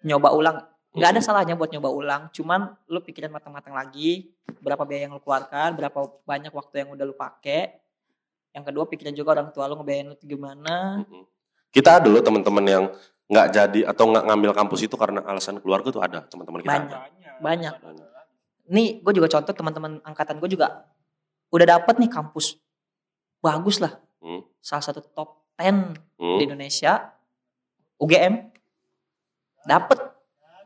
nyoba 0.00 0.32
ulang. 0.32 0.56
Nggak 0.90 1.10
ada 1.14 1.20
salahnya 1.22 1.54
buat 1.54 1.70
nyoba 1.70 1.92
ulang, 1.92 2.22
cuman 2.34 2.74
lu 2.90 2.98
pikirin 2.98 3.30
matang-matang 3.30 3.76
lagi 3.76 4.32
berapa 4.58 4.82
biaya 4.82 5.06
yang 5.06 5.14
lu 5.14 5.22
keluarkan, 5.22 5.78
berapa 5.78 5.98
banyak 6.26 6.50
waktu 6.50 6.82
yang 6.82 6.88
udah 6.96 7.04
lu 7.06 7.14
pakai. 7.14 7.78
Yang 8.50 8.64
kedua 8.74 8.84
pikirin 8.90 9.14
juga 9.14 9.38
orang 9.38 9.54
tua 9.54 9.70
lu 9.70 9.78
ngebiayain 9.78 10.10
lu 10.10 10.16
gimana. 10.18 11.06
Kita 11.70 12.02
ada 12.02 12.10
loh 12.10 12.18
teman-teman 12.18 12.64
yang 12.66 12.84
nggak 13.30 13.46
jadi 13.54 13.80
atau 13.86 14.10
nggak 14.10 14.24
ngambil 14.26 14.50
kampus 14.50 14.90
itu 14.90 14.96
karena 14.98 15.22
alasan 15.22 15.62
keluarga 15.62 15.94
tuh 15.94 16.02
ada 16.02 16.26
teman-teman 16.26 16.66
kita. 16.66 16.72
Banyak. 16.74 16.90
ada. 16.90 17.30
Banyak. 17.38 17.74
Banyak. 17.78 18.06
Nih 18.74 18.98
gue 18.98 19.12
juga 19.14 19.30
contoh 19.30 19.54
teman-teman 19.54 20.02
angkatan 20.02 20.42
gue 20.42 20.50
juga 20.50 20.90
udah 21.54 21.66
dapet 21.78 22.02
nih 22.02 22.10
kampus 22.10 22.58
bagus 23.38 23.78
lah. 23.78 24.02
Hmm. 24.18 24.42
Salah 24.58 24.82
satu 24.82 24.98
top 25.06 25.46
10 25.62 25.94
Hmm. 26.18 26.36
di 26.36 26.50
Indonesia 26.50 27.14
UGM 28.00 28.34
dapet 29.62 29.98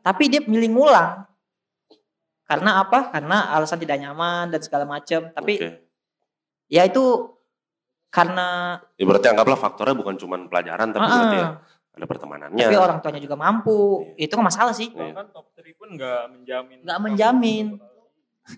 tapi 0.01 0.29
dia 0.29 0.40
milih 0.40 0.70
ngulang 0.70 1.27
karena 2.44 2.70
apa 2.79 3.11
karena 3.11 3.51
alasan 3.51 3.77
tidak 3.77 3.99
nyaman 3.99 4.49
dan 4.49 4.61
segala 4.61 4.85
macam 4.85 5.29
tapi 5.29 5.55
Oke. 5.57 5.70
ya 6.68 6.85
itu 6.85 7.03
karena 8.09 8.79
Ya, 8.94 9.05
berarti 9.05 9.27
anggaplah 9.27 9.59
faktornya 9.59 9.97
bukan 9.97 10.14
cuma 10.14 10.38
pelajaran 10.38 10.88
tapi 10.88 11.03
Ah, 11.03 11.11
berarti 11.11 11.37
ya 11.37 11.49
ada 11.94 12.07
pertemanannya. 12.07 12.59
tapi 12.61 12.75
orang 12.77 12.99
tuanya 13.01 13.18
juga 13.18 13.35
mampu 13.35 13.79
itu 14.16 14.31
kan 14.31 14.44
masalah 14.44 14.70
sih 14.70 14.90
Iya. 14.90 15.11
Bahkan 15.11 15.27
top 15.31 15.47
3 15.53 15.75
pun 15.75 15.88
nggak 15.90 16.23
menjamin. 16.29 16.79
nggak 16.83 16.99
menjamin 17.01 17.66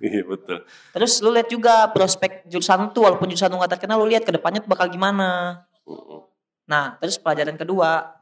Iya 0.03 0.27
betul. 0.27 0.67
terus 0.91 1.23
lu 1.23 1.31
lihat 1.31 1.47
juga 1.47 1.87
prospek 1.89 2.45
jurusan 2.45 2.91
tuh 2.91 3.07
walaupun 3.07 3.31
jurusan 3.31 3.47
lu 3.47 3.57
nggak 3.57 3.79
terkenal 3.79 3.97
lu 3.97 4.11
lihat 4.11 4.27
ke 4.27 4.35
depannya 4.35 4.59
tuh 4.59 4.69
bakal 4.69 4.91
gimana 4.91 5.63
Mm-mm. 5.87 6.27
Nah, 6.67 6.99
terus 6.99 7.15
pelajaran 7.15 7.55
kedua, 7.55 8.16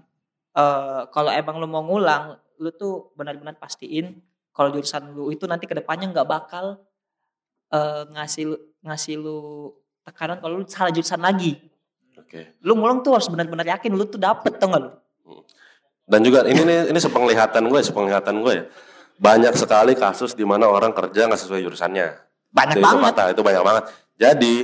eh 0.55 1.03
kalau 1.11 1.31
emang 1.35 1.59
lu 1.59 1.67
mau 1.67 1.83
ngulang, 1.83 2.39
lu 2.63 2.71
tuh 2.75 3.11
benar-benar 3.19 3.59
pastiin 3.59 4.23
kalau 4.55 4.71
jurusan 4.71 5.11
lu 5.11 5.35
itu 5.35 5.51
nanti 5.51 5.67
ke 5.67 5.75
depannya 5.75 6.15
nggak 6.15 6.29
bakal 6.31 6.79
eh 7.75 8.03
ngasih 8.15 8.43
lu, 8.55 8.57
ngasih 8.87 9.15
lu 9.19 9.39
tekanan 10.07 10.39
kalau 10.39 10.63
lu 10.63 10.65
salah 10.71 10.95
jurusan 10.95 11.19
lagi. 11.19 11.59
Oke. 12.15 12.55
Lu 12.63 12.79
ngulang 12.79 13.03
tuh 13.03 13.19
harus 13.19 13.27
benar-benar 13.27 13.67
yakin 13.67 13.91
lu 13.95 14.07
tuh 14.07 14.21
dapet 14.23 14.55
tau 14.59 14.71
gak 14.71 14.83
lu? 14.83 14.91
Dan 16.05 16.21
juga 16.21 16.45
ini 16.45 16.63
nih 16.63 16.79
ini 16.93 16.99
sepenglihatan 17.01 17.65
gue, 17.65 17.81
sepenglihatan 17.81 18.35
gue 18.45 18.53
ya. 18.53 18.65
Banyak 19.17 19.55
sekali 19.57 19.97
kasus 19.97 20.37
di 20.37 20.45
mana 20.45 20.69
orang 20.69 20.93
kerja 20.93 21.27
nggak 21.27 21.41
sesuai 21.41 21.65
jurusannya. 21.65 22.07
Banyak 22.55 22.77
itu 22.79 22.85
banget. 22.85 23.35
itu 23.35 23.43
banyak 23.43 23.63
banget. 23.65 23.85
Jadi 24.15 24.55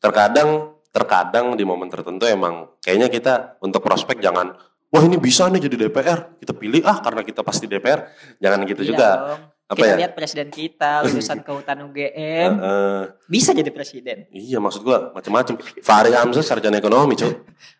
terkadang 0.00 0.72
terkadang 0.90 1.54
di 1.54 1.62
momen 1.62 1.86
tertentu 1.86 2.26
emang 2.26 2.66
kayaknya 2.82 3.08
kita 3.12 3.34
untuk 3.62 3.84
prospek 3.84 4.18
jangan 4.18 4.56
wah 4.90 5.02
ini 5.02 5.16
bisa 5.16 5.46
nih 5.46 5.60
jadi 5.60 5.76
DPR 5.80 6.36
kita 6.36 6.52
pilih 6.52 6.82
ah 6.82 6.98
karena 6.98 7.22
kita 7.22 7.40
pasti 7.40 7.64
DPR 7.64 8.10
jangan 8.36 8.58
gitu 8.64 8.82
Iya 8.82 8.88
juga. 8.88 9.08
dong. 9.16 9.40
apa 9.64 9.76
Kita 9.76 9.86
ya? 9.86 9.96
lihat 9.96 10.12
presiden 10.12 10.46
kita 10.48 10.92
lulusan 11.04 11.38
kehutanan 11.40 11.86
UGM 11.86 12.50
Eh, 12.52 13.02
bisa 13.26 13.50
jadi 13.50 13.70
presiden. 13.70 14.26
iya 14.30 14.58
maksud 14.58 14.82
gua 14.82 15.10
macam-macam 15.12 15.54
Fahri 15.78 16.10
Hamzah 16.10 16.42
sarjana 16.42 16.76
ekonomi 16.76 17.14
cuy. 17.14 17.30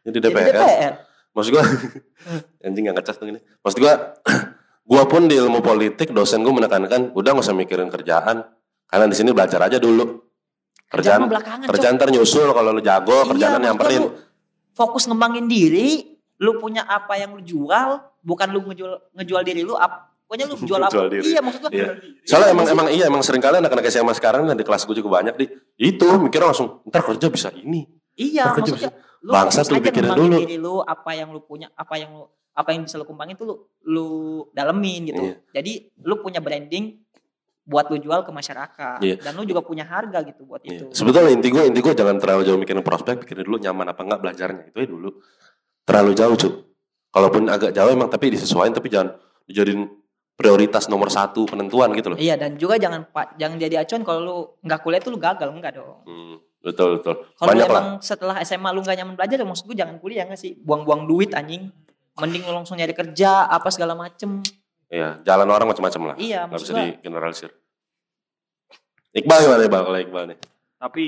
Jadi 0.00 0.16
Jadi 0.16 0.18
DPR, 0.22 0.54
DPR. 0.54 0.92
maksud 1.30 1.50
gua 1.50 1.64
anjing 2.64 2.84
gak 2.84 2.94
ngecas 2.96 3.16
tuh 3.16 3.26
ini. 3.26 3.42
Maksud 3.58 3.78
gua 3.78 3.92
gua 4.90 5.02
pun 5.04 5.26
di 5.26 5.34
ilmu 5.34 5.58
politik 5.60 6.10
dosen 6.10 6.40
gua 6.40 6.54
menekankan 6.56 7.10
udah 7.10 7.30
gak 7.32 7.42
usah 7.42 7.54
mikirin 7.54 7.88
kerjaan. 7.88 8.46
Kalian 8.86 9.10
di 9.10 9.16
sini 9.16 9.30
belajar 9.30 9.58
aja 9.60 9.76
dulu. 9.76 10.30
Kerjaan 10.86 10.90
kerjaan 10.92 11.20
mah 11.20 11.30
belakangan, 11.32 11.58
Cok. 11.60 11.70
kerjaan 11.70 11.94
ntar 11.96 12.08
nyusul 12.08 12.48
kalau 12.50 12.70
lu 12.70 12.78
jago 12.80 13.14
Iya, 13.16 13.28
kerjaan 13.28 13.60
nyamperin 13.60 13.98
gua 14.00 14.06
lu 14.06 14.10
fokus 14.72 15.04
ngembangin 15.04 15.46
diri, 15.46 16.09
lu 16.40 16.56
punya 16.56 16.88
apa 16.88 17.20
yang 17.20 17.36
lu 17.36 17.42
jual, 17.44 18.00
bukan 18.24 18.48
lu 18.48 18.64
ngejual 18.64 19.12
ngejual 19.12 19.42
diri 19.44 19.60
lu 19.60 19.76
apa 19.76 20.08
pokoknya 20.24 20.46
lu 20.46 20.56
jual 20.68 20.80
apa. 20.80 20.92
Jual 20.94 21.08
diri. 21.10 21.24
Iya, 21.36 21.40
maksud 21.42 21.60
gua. 21.60 21.70
Iya. 21.74 21.86
Soalnya 22.24 22.48
emang 22.54 22.66
emang 22.70 22.86
iya 22.88 23.04
emang 23.10 23.22
sering 23.26 23.42
kali 23.42 23.58
anak-anak 23.58 23.84
SMA 23.90 24.14
sekarang 24.14 24.46
dan 24.48 24.54
di 24.54 24.62
kelas 24.64 24.86
gue 24.86 24.96
juga 24.96 25.20
banyak 25.20 25.34
di 25.36 25.46
itu 25.76 26.06
mikirnya 26.22 26.54
langsung 26.54 26.80
ntar 26.88 27.02
kerja 27.02 27.26
bisa 27.28 27.48
ini. 27.52 27.84
Iya, 28.14 28.54
kerja 28.56 28.72
maksudnya 28.72 28.92
lu 29.20 29.30
Bangsa 29.36 29.60
tuh 29.68 29.76
pikirin 29.84 30.16
dulu. 30.16 30.36
diri 30.40 30.56
lu, 30.56 30.80
apa 30.80 31.12
yang 31.12 31.28
lu 31.28 31.44
punya, 31.44 31.68
apa 31.76 32.00
yang 32.00 32.14
lu 32.16 32.24
apa 32.56 32.72
yang 32.72 32.88
bisa 32.88 32.96
lu 32.96 33.04
kembangin 33.04 33.36
tuh 33.36 33.46
lu 33.46 33.54
lu 33.84 34.08
dalemin 34.56 35.12
gitu. 35.12 35.22
Iya. 35.22 35.34
Jadi 35.60 35.72
lu 36.06 36.14
punya 36.24 36.40
branding 36.40 37.00
buat 37.66 37.86
lu 37.92 38.00
jual 38.02 38.26
ke 38.26 38.32
masyarakat 38.34 38.98
Iya. 39.04 39.16
dan 39.22 39.32
lu 39.38 39.46
juga 39.46 39.62
punya 39.62 39.86
harga 39.86 40.24
gitu 40.26 40.42
buat 40.48 40.62
itu. 40.64 40.88
Iya. 40.88 40.94
Sebetulnya 40.96 41.30
inti 41.30 41.48
gue 41.52 41.62
inti 41.68 41.78
gue 41.78 41.92
jangan 41.94 42.16
terlalu 42.18 42.42
jauh 42.48 42.58
mikirin 42.58 42.82
prospek, 42.82 43.22
pikirin 43.26 43.44
dulu 43.46 43.60
nyaman 43.60 43.92
apa 43.92 44.00
enggak 44.02 44.20
belajarnya 44.24 44.62
itu 44.72 44.78
ya 44.82 44.88
dulu. 44.88 45.10
Terlalu 45.84 46.12
jauh 46.14 46.36
cuy. 46.36 46.52
Kalaupun 47.10 47.42
agak 47.50 47.74
jauh 47.74 47.90
emang 47.90 48.06
tapi 48.06 48.30
disesuaikan 48.30 48.70
tapi 48.70 48.86
jangan 48.86 49.18
dijadiin 49.50 49.90
prioritas 50.38 50.86
nomor 50.86 51.10
satu 51.10 51.44
penentuan 51.44 51.90
gitu 51.92 52.14
loh. 52.14 52.18
Iya, 52.18 52.38
dan 52.38 52.56
juga 52.56 52.78
jangan 52.78 53.10
pak 53.10 53.36
jangan 53.36 53.58
jadi 53.58 53.82
acuan 53.82 54.02
kalau 54.06 54.20
lu 54.22 54.36
nggak 54.62 54.80
kuliah 54.80 55.00
tuh 55.02 55.12
lu 55.12 55.18
gagal 55.18 55.50
enggak 55.50 55.76
dong. 55.76 56.00
Hmm, 56.06 56.38
betul 56.62 56.96
betul. 56.96 57.14
Kalau 57.34 57.48
Banyak 57.50 57.66
lah. 57.68 57.82
emang 57.82 57.88
setelah 58.00 58.36
SMA 58.40 58.70
lu 58.70 58.80
gak 58.80 58.96
nyaman 58.96 59.14
belajar, 59.18 59.36
ya 59.36 59.44
maksud 59.44 59.66
gue 59.68 59.76
jangan 59.76 59.96
kuliah 60.00 60.24
gak 60.24 60.38
sih? 60.38 60.56
Buang-buang 60.56 61.04
duit 61.04 61.34
anjing. 61.34 61.68
Mending 62.16 62.42
lu 62.46 62.52
langsung 62.54 62.78
nyari 62.78 62.94
kerja, 62.94 63.48
apa 63.48 63.68
segala 63.68 63.92
macem. 63.92 64.40
Iya, 64.88 65.20
jalan 65.22 65.46
orang 65.46 65.68
macam-macam 65.68 66.14
lah. 66.14 66.16
Iya, 66.16 66.46
Gak 66.46 66.50
maksud 66.50 66.66
bisa 66.66 66.72
gua. 66.72 66.84
digeneralisir. 66.88 67.50
Iqbal 69.10 69.38
gimana 69.42 69.62
Iqbal 69.66 69.82
kalau 69.84 69.98
Iqbal 69.98 70.24
nih? 70.30 70.38
Tapi 70.78 71.04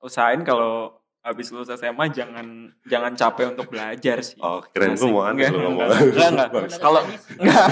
usahain 0.00 0.40
kalau 0.46 1.01
habis 1.22 1.54
lulus 1.54 1.70
SMA 1.70 2.10
jangan 2.10 2.46
jangan 2.82 3.12
capek 3.14 3.54
untuk 3.54 3.70
belajar 3.70 4.18
sih. 4.20 4.36
Oh, 4.42 4.58
keren 4.68 4.98
gue 4.98 5.06
mau 5.06 5.22
aneh 5.22 5.46
Enggak, 5.46 5.50
lu 5.50 5.58
ngomong. 5.62 5.86
enggak, 5.86 6.28
enggak, 6.28 6.48
enggak. 6.50 6.80
Kalau 6.82 7.00
enggak. 7.38 7.66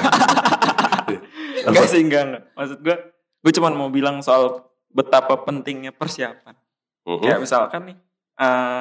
enggak 1.66 1.86
sih, 1.86 2.00
enggak, 2.00 2.22
enggak. 2.24 2.42
Maksud 2.54 2.78
gue, 2.80 2.96
gue 3.42 3.52
cuma 3.58 3.68
mau 3.70 3.90
bilang 3.90 4.22
soal 4.22 4.64
betapa 4.88 5.34
pentingnya 5.42 5.90
persiapan. 5.90 6.54
Mhm. 7.04 7.20
Kayak 7.20 7.38
misalkan 7.42 7.80
nih, 7.90 7.96
eh, 8.38 8.80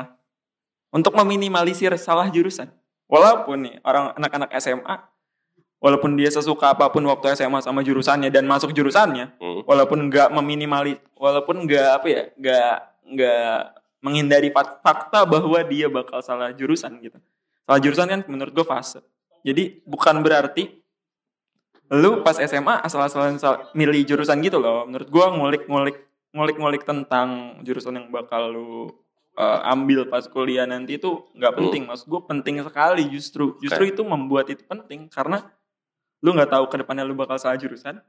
untuk 0.90 1.14
meminimalisir 1.14 1.94
salah 1.98 2.30
jurusan. 2.30 2.70
Walaupun 3.10 3.66
nih 3.66 3.76
orang 3.82 4.14
anak-anak 4.16 4.54
SMA, 4.62 4.96
walaupun 5.82 6.14
dia 6.14 6.30
sesuka 6.30 6.78
apa 6.78 6.86
pun 6.90 7.02
waktu 7.06 7.34
SMA 7.34 7.58
sama 7.60 7.82
jurusannya 7.82 8.30
dan 8.30 8.46
masuk 8.46 8.70
jurusannya, 8.70 9.34
Mhm. 9.42 9.66
walaupun 9.66 9.98
nggak 10.06 10.30
meminimali, 10.30 10.94
walaupun 11.18 11.66
nggak 11.66 11.88
apa 11.96 12.06
ya, 12.08 12.24
nggak 12.38 12.74
nggak 13.10 13.58
menghindari 14.00 14.50
fak- 14.50 14.80
fakta 14.80 15.24
bahwa 15.24 15.60
dia 15.64 15.88
bakal 15.88 16.20
salah 16.20 16.52
jurusan 16.52 17.00
gitu. 17.00 17.20
Salah 17.64 17.80
jurusan 17.80 18.08
kan 18.08 18.22
menurut 18.26 18.52
gue 18.52 18.64
fase. 18.64 19.00
Jadi 19.42 19.84
bukan 19.84 20.20
berarti 20.20 20.80
lu 21.90 22.22
pas 22.22 22.38
SMA 22.38 22.80
asal-asalan 22.80 23.38
sal- 23.38 23.66
milih 23.74 24.06
jurusan 24.06 24.40
gitu 24.40 24.58
loh. 24.58 24.86
Menurut 24.86 25.10
gue 25.10 25.26
ngulik-ngulik 25.26 25.98
ngulik-ngulik 26.30 26.84
tentang 26.84 27.58
jurusan 27.64 27.98
yang 27.98 28.08
bakal 28.10 28.48
lu 28.48 28.70
uh, 29.34 29.60
ambil 29.66 30.06
pas 30.06 30.22
kuliah 30.24 30.64
nanti 30.64 30.96
itu 30.96 31.26
nggak 31.34 31.54
penting. 31.56 31.90
Maksud 31.90 32.06
gue 32.06 32.22
penting 32.24 32.62
sekali 32.62 33.04
justru. 33.10 33.58
Justru 33.60 33.90
itu 33.90 34.02
membuat 34.04 34.48
itu 34.48 34.62
penting 34.64 35.10
karena 35.10 35.42
lu 36.20 36.32
nggak 36.32 36.52
tahu 36.52 36.66
ke 36.68 36.76
depannya 36.78 37.04
lu 37.04 37.16
bakal 37.16 37.36
salah 37.36 37.56
jurusan 37.56 38.00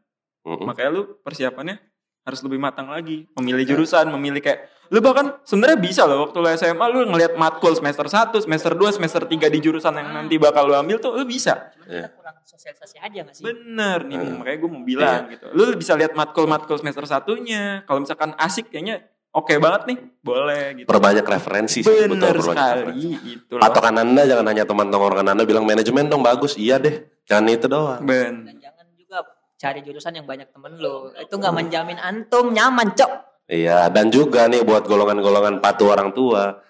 Mhm. 0.40 0.64
makanya 0.64 0.88
lu 0.90 1.02
persiapannya 1.20 1.76
harus 2.24 2.40
lebih 2.40 2.56
matang 2.56 2.88
lagi 2.88 3.28
memilih 3.36 3.60
jurusan 3.68 4.08
memilih 4.08 4.40
kayak 4.40 4.72
lu 4.90 4.98
bahkan 4.98 5.38
sebenarnya 5.42 5.78
bisa 5.78 6.02
loh 6.02 6.26
waktu 6.26 6.36
lu 6.36 6.48
SMA 6.50 6.86
lu 6.88 7.06
ngelihat 7.06 7.34
matkul 7.34 7.70
semester 7.72 8.04
1 8.04 8.34
semester 8.36 8.74
2 8.74 8.90
semester 8.92 9.22
3 9.22 9.46
di 9.46 9.58
jurusan 9.58 9.94
yang 9.94 10.10
nanti 10.12 10.34
bakal 10.34 10.66
lu 10.66 10.74
ambil 10.74 10.98
tuh 10.98 11.14
lu 11.14 11.22
bisa 11.22 11.70
Cuma 11.72 11.86
Iya. 11.86 12.06
kita 12.06 12.16
kurang 12.16 12.36
sosialisasi 12.42 12.96
aja 12.98 13.18
gak 13.22 13.32
sih? 13.32 13.42
bener 13.44 13.98
nih 14.04 14.16
Hmm. 14.16 14.34
makanya 14.36 14.58
gue 14.58 14.68
mau 14.68 14.82
bilang 14.82 15.20
gitu 15.28 15.46
lu 15.48 15.62
bisa 15.74 15.94
lihat 15.94 16.12
matkul 16.12 16.44
matkul 16.44 16.74
semester 16.74 17.02
satunya 17.04 17.82
kalau 17.84 17.98
misalkan 17.98 18.34
asik 18.36 18.66
kayaknya 18.68 19.06
oke 19.30 19.54
banget 19.56 19.82
nih 19.86 19.98
boleh 20.20 20.64
gitu 20.76 20.86
Perbanyak 20.86 21.22
referensi 21.24 21.80
sih. 21.80 21.90
bener 22.04 22.34
betul, 22.34 22.50
sekali 22.50 23.14
itu 23.30 23.52
loh 23.54 23.62
Patokan 23.62 23.94
anda 23.96 24.22
jangan 24.24 24.42
hanya 24.44 24.64
teman 24.64 24.86
tongkrongan 24.88 25.26
anda 25.28 25.44
bilang 25.44 25.62
manajemen 25.62 26.06
dong 26.06 26.20
bagus. 26.20 26.54
Iya 26.54 26.76
deh. 26.76 27.06
Jangan 27.24 27.46
itu 27.48 27.66
doang. 27.66 28.02
ben 28.02 28.42
Dan 28.42 28.58
jangan 28.58 28.86
juga 28.92 29.22
cari 29.54 29.80
jurusan 29.80 30.12
yang 30.12 30.26
banyak 30.26 30.50
temen 30.50 30.74
lu. 30.74 31.14
Itu 31.14 31.38
gak 31.38 31.54
menjamin 31.54 31.94
antum 31.96 32.50
nyaman, 32.50 32.90
cok. 32.90 33.29
Iya, 33.50 33.90
dan 33.90 34.08
juga 34.08 34.46
nih 34.46 34.62
buat 34.62 34.86
golongan-golongan 34.86 35.58
patuh 35.58 35.90
orang 35.90 36.14
tua. 36.14 36.62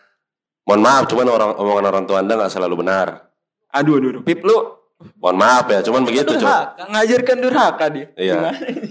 Mohon 0.64 0.80
maaf, 0.80 1.04
cuman 1.06 1.26
orang 1.28 1.50
omongan 1.54 1.84
orang 1.86 2.04
tua 2.04 2.18
anda 2.18 2.34
nggak 2.34 2.48
selalu 2.50 2.80
benar. 2.80 3.28
aduh 3.70 4.02
aduh, 4.02 4.10
aduh. 4.10 4.22
pip 4.24 4.42
lu 4.42 4.80
Mohon 5.16 5.36
maaf 5.38 5.64
ya, 5.64 5.80
cuman 5.80 6.04
begitu 6.04 6.28
durhaka 6.36 6.84
ngajarkan 6.84 7.36
durhaka 7.40 7.84
dia 7.88 8.06
Iya, 8.12 8.34
Gimana? 8.36 8.50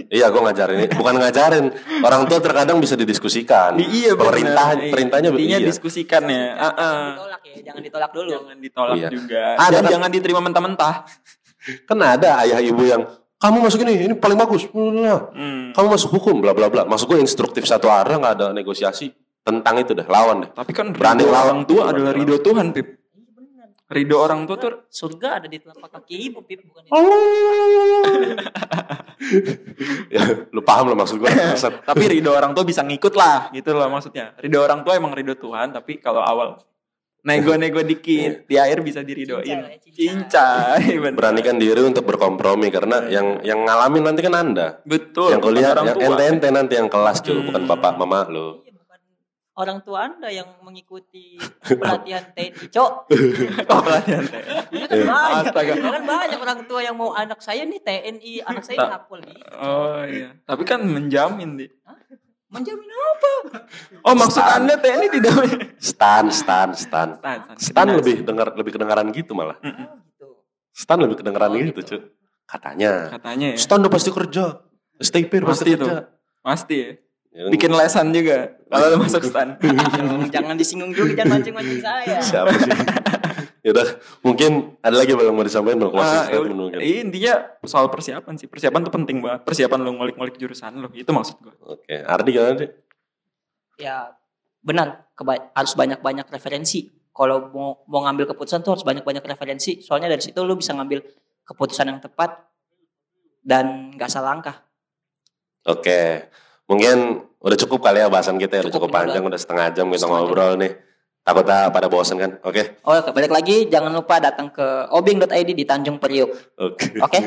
iya, 0.09 0.25
gue 0.25 0.41
ngajarin 0.41 0.75
ini, 0.79 0.87
bukan 0.89 1.15
ngajarin. 1.17 1.65
Orang 2.01 2.25
tua 2.25 2.39
terkadang 2.41 2.81
bisa 2.81 2.97
didiskusikan. 2.97 3.77
Iya 3.77 4.17
bener. 4.17 4.25
Pemerintah, 4.25 4.67
Iya. 4.73 4.89
perintahnya 4.89 5.29
Intinya 5.29 5.59
iya. 5.61 5.67
diskusikan 5.69 6.23
ya. 6.25 6.45
Ah, 6.57 6.65
ah. 6.65 6.73
Jangan 6.73 7.13
ditolak 7.13 7.41
ya, 7.45 7.55
jangan 7.61 7.81
ditolak 7.85 8.11
dulu. 8.11 8.29
Jangan 8.33 8.57
ditolak 8.57 8.95
Iya. 8.97 9.09
juga. 9.13 9.43
Ada 9.53 9.69
Dan 9.69 9.81
kan- 9.85 9.91
jangan 9.93 10.09
diterima 10.09 10.39
mentah-mentah. 10.41 10.95
Kan 11.85 11.97
ada 11.99 12.29
ayah 12.41 12.59
ibu 12.59 12.81
yang 12.81 13.01
kamu 13.39 13.63
masuk 13.63 13.79
ini, 13.87 14.11
ini 14.11 14.13
paling 14.19 14.35
bagus. 14.35 14.67
Hmm. 14.67 15.71
Kamu 15.71 15.87
masuk 15.87 16.11
hukum, 16.19 16.43
bla 16.43 16.51
bla 16.51 16.67
bla. 16.67 16.83
Masuk 16.83 17.15
gue 17.15 17.23
instruktif 17.23 17.63
satu 17.63 17.87
arah 17.87 18.19
nggak 18.19 18.35
ada 18.35 18.47
negosiasi 18.51 19.15
tentang 19.39 19.79
itu 19.79 19.95
deh, 19.95 20.03
lawan 20.03 20.43
deh. 20.43 20.51
Tapi 20.51 20.75
kan 20.75 20.91
Berani 20.91 21.23
ridho 21.23 21.31
lawan. 21.31 21.47
orang 21.47 21.61
tua 21.63 21.87
Berani 21.87 21.95
adalah 21.95 22.13
ridho 22.19 22.35
Tuhan, 22.43 22.75
Pip. 22.75 22.99
Iya. 23.39 23.65
Ridho 23.87 24.17
orang 24.19 24.43
tua 24.43 24.59
tuh 24.59 24.83
Surga 24.91 25.39
ada 25.39 25.47
di 25.47 25.55
telapak 25.55 25.87
kaki 25.87 26.15
ibu, 26.19 26.43
Pip. 26.43 26.67
Bukan 26.67 26.83
di 26.83 26.91
ya, 30.15 30.23
lu 30.51 30.59
paham 30.59 30.91
lah 30.91 30.99
maksud 30.99 31.23
gue. 31.23 31.31
Tapi 31.87 32.03
ridho 32.11 32.35
orang 32.35 32.51
tua 32.51 32.67
bisa 32.67 32.83
ngikut 32.83 33.15
lah 33.15 33.55
gitu 33.55 33.71
loh 33.71 33.87
maksudnya. 33.87 34.35
Ridho 34.35 34.59
orang 34.59 34.83
tua 34.83 34.99
emang 34.99 35.15
ridho 35.15 35.39
Tuhan, 35.39 35.71
tapi 35.71 36.03
kalau 36.03 36.19
awal 36.19 36.59
nego-nego 37.21 37.81
dikit 37.81 38.45
di 38.45 38.55
air 38.55 38.79
bisa 38.79 38.99
diridoin. 38.99 39.43
Cincai, 39.43 39.91
Cincai, 39.91 40.83
bener. 41.03 41.15
Beranikan 41.15 41.55
diri 41.55 41.81
untuk 41.81 42.03
berkompromi 42.03 42.67
karena 42.69 43.05
yang 43.05 43.41
yang 43.41 43.61
ngalamin 43.61 44.03
nanti 44.03 44.21
kan 44.21 44.33
anda. 44.33 44.79
Betul. 44.83 45.31
yang 45.31 45.41
kuliah 45.41 45.71
orang 45.71 45.87
yang 45.87 45.97
tua. 45.97 46.07
ente-ente 46.09 46.47
nanti 46.49 46.73
yang 46.75 46.87
kelas 46.87 47.19
cuy, 47.19 47.39
bukan 47.43 47.61
Hmm. 47.61 47.69
bapak 47.69 47.93
mama 47.95 48.23
lo. 48.25 48.63
Iya, 48.63 48.71
bukan 48.73 48.99
orang 49.53 49.79
tua 49.81 49.99
anda 50.01 50.29
yang 50.29 50.47
mengikuti 50.61 51.35
pelatihan 51.61 52.23
TNI 52.31 52.65
cok 52.71 52.91
Oh, 53.71 53.81
pelatihan 53.83 54.23
teh. 54.23 54.41
Iya 54.71 54.85
kan 54.87 54.99
banyak 55.03 55.45
Astaga. 55.51 55.73
kan 55.75 56.03
banyak 56.05 56.39
orang 56.39 56.59
tua 56.63 56.79
yang 56.79 56.95
mau 56.95 57.11
anak 57.11 57.39
saya 57.39 57.63
nih 57.63 57.79
TNI 57.79 58.33
anak 58.41 58.63
saya 58.63 58.95
polisi 59.03 59.35
Oh 59.53 59.99
iya. 60.01 60.31
Tapi 60.41 60.63
kan 60.63 60.79
menjamin 60.81 61.59
di. 61.59 61.67
Menjamin 62.49 62.89
apa 62.89 63.31
Oh 64.01 64.13
maksud 64.13 64.41
Stan. 64.41 64.57
anda 64.59 64.75
TNI 64.75 65.07
tidak 65.13 65.33
Stan, 65.77 66.25
stan, 66.29 66.69
stan. 66.73 67.09
Stan, 67.15 67.39
Stan 67.55 67.87
lebih 67.87 68.21
dengar 68.21 68.51
lebih 68.51 68.73
kedengaran 68.73 69.09
gitu 69.09 69.31
malah. 69.31 69.57
gitu 69.61 70.27
Stan 70.73 70.97
lebih 70.97 71.17
kedengaran 71.17 71.51
Oh, 71.51 71.57
gitu, 71.57 71.69
gitu. 71.71 71.81
cuy. 71.87 71.99
Katanya. 72.43 73.13
katanya 73.13 73.47
ya. 73.53 73.57
Stan 73.57 73.77
udah 73.77 73.93
pasti 73.93 74.09
kerja. 74.09 74.65
Stay 74.97 75.23
pasti, 75.23 75.45
Pasti 75.45 75.69
itu. 75.71 75.85
kerja. 75.85 76.01
Pasti 76.41 76.75
ya. 76.75 76.89
Ya 77.29 77.41
kan? 77.45 77.51
Bikin 77.53 77.71
lesan 77.71 78.09
juga 78.09 78.37
kalau 78.65 78.97
masuk 78.97 79.21
stan. 79.21 79.53
jangan, 79.61 80.25
jangan 80.33 80.55
disinggung 80.57 80.91
juga 80.91 81.13
jangan 81.13 81.39
mancing-mancing 81.39 81.79
saya 81.79 82.17
siapa 82.19 82.49
sih? 82.57 82.73
ya 83.61 83.69
udah, 83.69 83.87
mungkin 84.21 84.51
ada 84.79 84.95
lagi 84.95 85.11
yang 85.11 85.29
mau 85.29 85.41
disampaikan 85.41 85.77
bang 85.77 85.91
closing 85.91 86.09
Ah, 86.13 86.25
statement 86.25 86.47
ya- 86.47 86.55
mungkin. 86.55 86.77
iya, 86.79 86.97
intinya 87.01 87.33
soal 87.61 87.87
persiapan 87.87 88.33
sih. 88.35 88.45
Persiapan 88.45 88.79
tuh 88.81 88.93
penting 88.93 89.17
banget. 89.19 89.43
Persiapan 89.43 89.79
lu 89.79 89.91
ngulik-ngulik 89.93 90.35
jurusan 90.35 90.77
lu. 90.77 90.87
Itu 90.91 91.09
maksud 91.09 91.35
gua. 91.39 91.53
Oke, 91.69 91.95
Ardi 91.97 92.29
gimana 92.29 92.55
deh? 92.57 92.71
ya 93.75 94.11
benar 94.59 95.07
keba- 95.13 95.51
harus 95.53 95.71
banyak-banyak 95.71 96.27
referensi 96.27 96.83
kalau 97.09 97.47
mau 97.47 97.79
mau 97.85 98.03
ngambil 98.03 98.27
keputusan 98.27 98.59
tuh 98.59 98.75
harus 98.75 98.83
banyak-banyak 98.83 99.23
referensi 99.23 99.79
soalnya 99.79 100.07
dari 100.07 100.19
situ 100.19 100.35
lu 100.37 100.53
bisa 100.53 100.75
ngambil 100.75 100.99
keputusan 101.45 101.87
yang 101.87 101.99
tepat 101.99 102.43
dan 103.41 103.95
nggak 103.95 104.11
salah 104.11 104.35
langkah 104.35 104.67
Oke, 105.61 106.27
mungkin 106.65 106.95
udah 107.37 107.57
cukup 107.57 107.79
kali 107.81 107.99
ya 107.99 108.07
bahasan 108.07 108.35
kita 108.35 108.57
ya, 108.57 108.61
udah 108.61 108.67
Cukup, 108.69 108.87
cukup 108.87 108.95
panjang, 108.95 109.21
udah. 109.21 109.31
udah 109.31 109.39
setengah 109.39 109.67
jam 109.69 109.85
kita 109.85 109.95
Setengah 109.97 110.17
jam. 110.17 110.27
ngobrol 110.27 110.53
nih. 110.55 110.71
Takutnya 111.19 111.69
pada 111.69 111.85
bosan 111.85 112.17
kan? 112.17 112.31
Oke, 112.41 112.79
oh 112.81 112.95
balik 113.11 113.29
lagi 113.29 113.69
jangan 113.69 113.93
lupa 113.93 114.17
datang 114.17 114.49
ke 114.49 114.65
obing.id 114.89 115.49
di 115.51 115.61
Tanjung 115.61 116.01
Priok 116.01 116.31
oke. 116.57 116.85
Oke. 117.05 117.19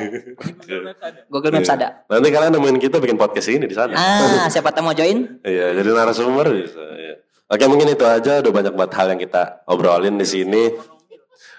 Google 1.31 1.53
Maps 1.55 1.69
Iya. 1.69 1.77
ada 1.77 1.89
Nanti 2.09 2.29
kalian 2.29 2.53
nemuin 2.53 2.79
kita 2.79 2.99
bikin 2.99 3.15
podcast 3.15 3.49
ini 3.49 3.65
di 3.65 3.77
sana. 3.77 3.95
ah 3.95 4.47
siapa 4.49 4.75
tahu 4.75 4.91
mau 4.91 4.97
join 4.97 5.39
Iya, 5.41 5.77
jadi 5.77 5.89
narasumber 5.89 6.51
bisa. 6.51 6.83
Iya. 6.83 7.15
Oke, 7.47 7.65
mungkin 7.69 7.89
itu 7.89 8.03
aja. 8.03 8.41
Udah 8.41 8.49
banyak 8.51 8.73
banget 8.73 8.93
hal 8.97 9.07
yang 9.13 9.21
kita 9.21 9.43
obrolin 9.69 10.17
di 10.17 10.25
sini. 10.25 10.73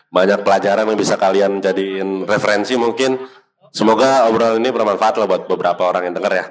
Banyak 0.10 0.42
pelajaran 0.42 0.86
yang 0.86 0.98
bisa 0.98 1.16
kalian 1.16 1.62
jadiin 1.62 2.26
referensi 2.26 2.74
mungkin. 2.76 3.18
Semoga 3.70 4.26
obrolan 4.26 4.58
ini 4.58 4.70
bermanfaat 4.70 5.18
lah 5.18 5.26
buat 5.26 5.46
beberapa 5.46 5.86
orang 5.86 6.10
yang 6.10 6.16
denger 6.18 6.34
ya. 6.34 6.46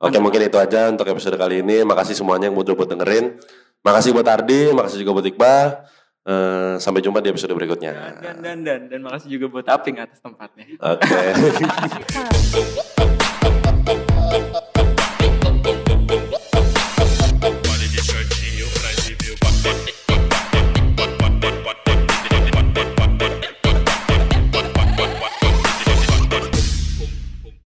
Oke, 0.00 0.16
mungkin 0.16 0.40
itu 0.40 0.56
aja 0.56 0.88
untuk 0.88 1.04
episode 1.06 1.36
kali 1.36 1.60
ini. 1.60 1.84
Makasih 1.84 2.16
semuanya 2.16 2.48
yang 2.48 2.56
udah 2.56 2.72
buat 2.72 2.88
dengerin. 2.88 3.36
Makasih 3.80 4.12
buat 4.12 4.28
Ardi, 4.28 4.76
makasih 4.76 5.00
juga 5.00 5.12
buat 5.16 5.26
Iqbal. 5.26 5.88
Uh, 6.20 6.76
sampai 6.76 7.00
jumpa 7.00 7.24
di 7.24 7.32
episode 7.32 7.56
berikutnya. 7.56 8.20
Dan 8.20 8.44
dan 8.44 8.60
dan 8.60 8.80
dan 8.92 9.00
makasih 9.00 9.32
juga 9.32 9.48
buat 9.48 9.64
Aping 9.64 9.96
atas 10.04 10.20
tempatnya. 10.20 10.68
Oke. 10.76 11.00
Okay. 11.00 11.32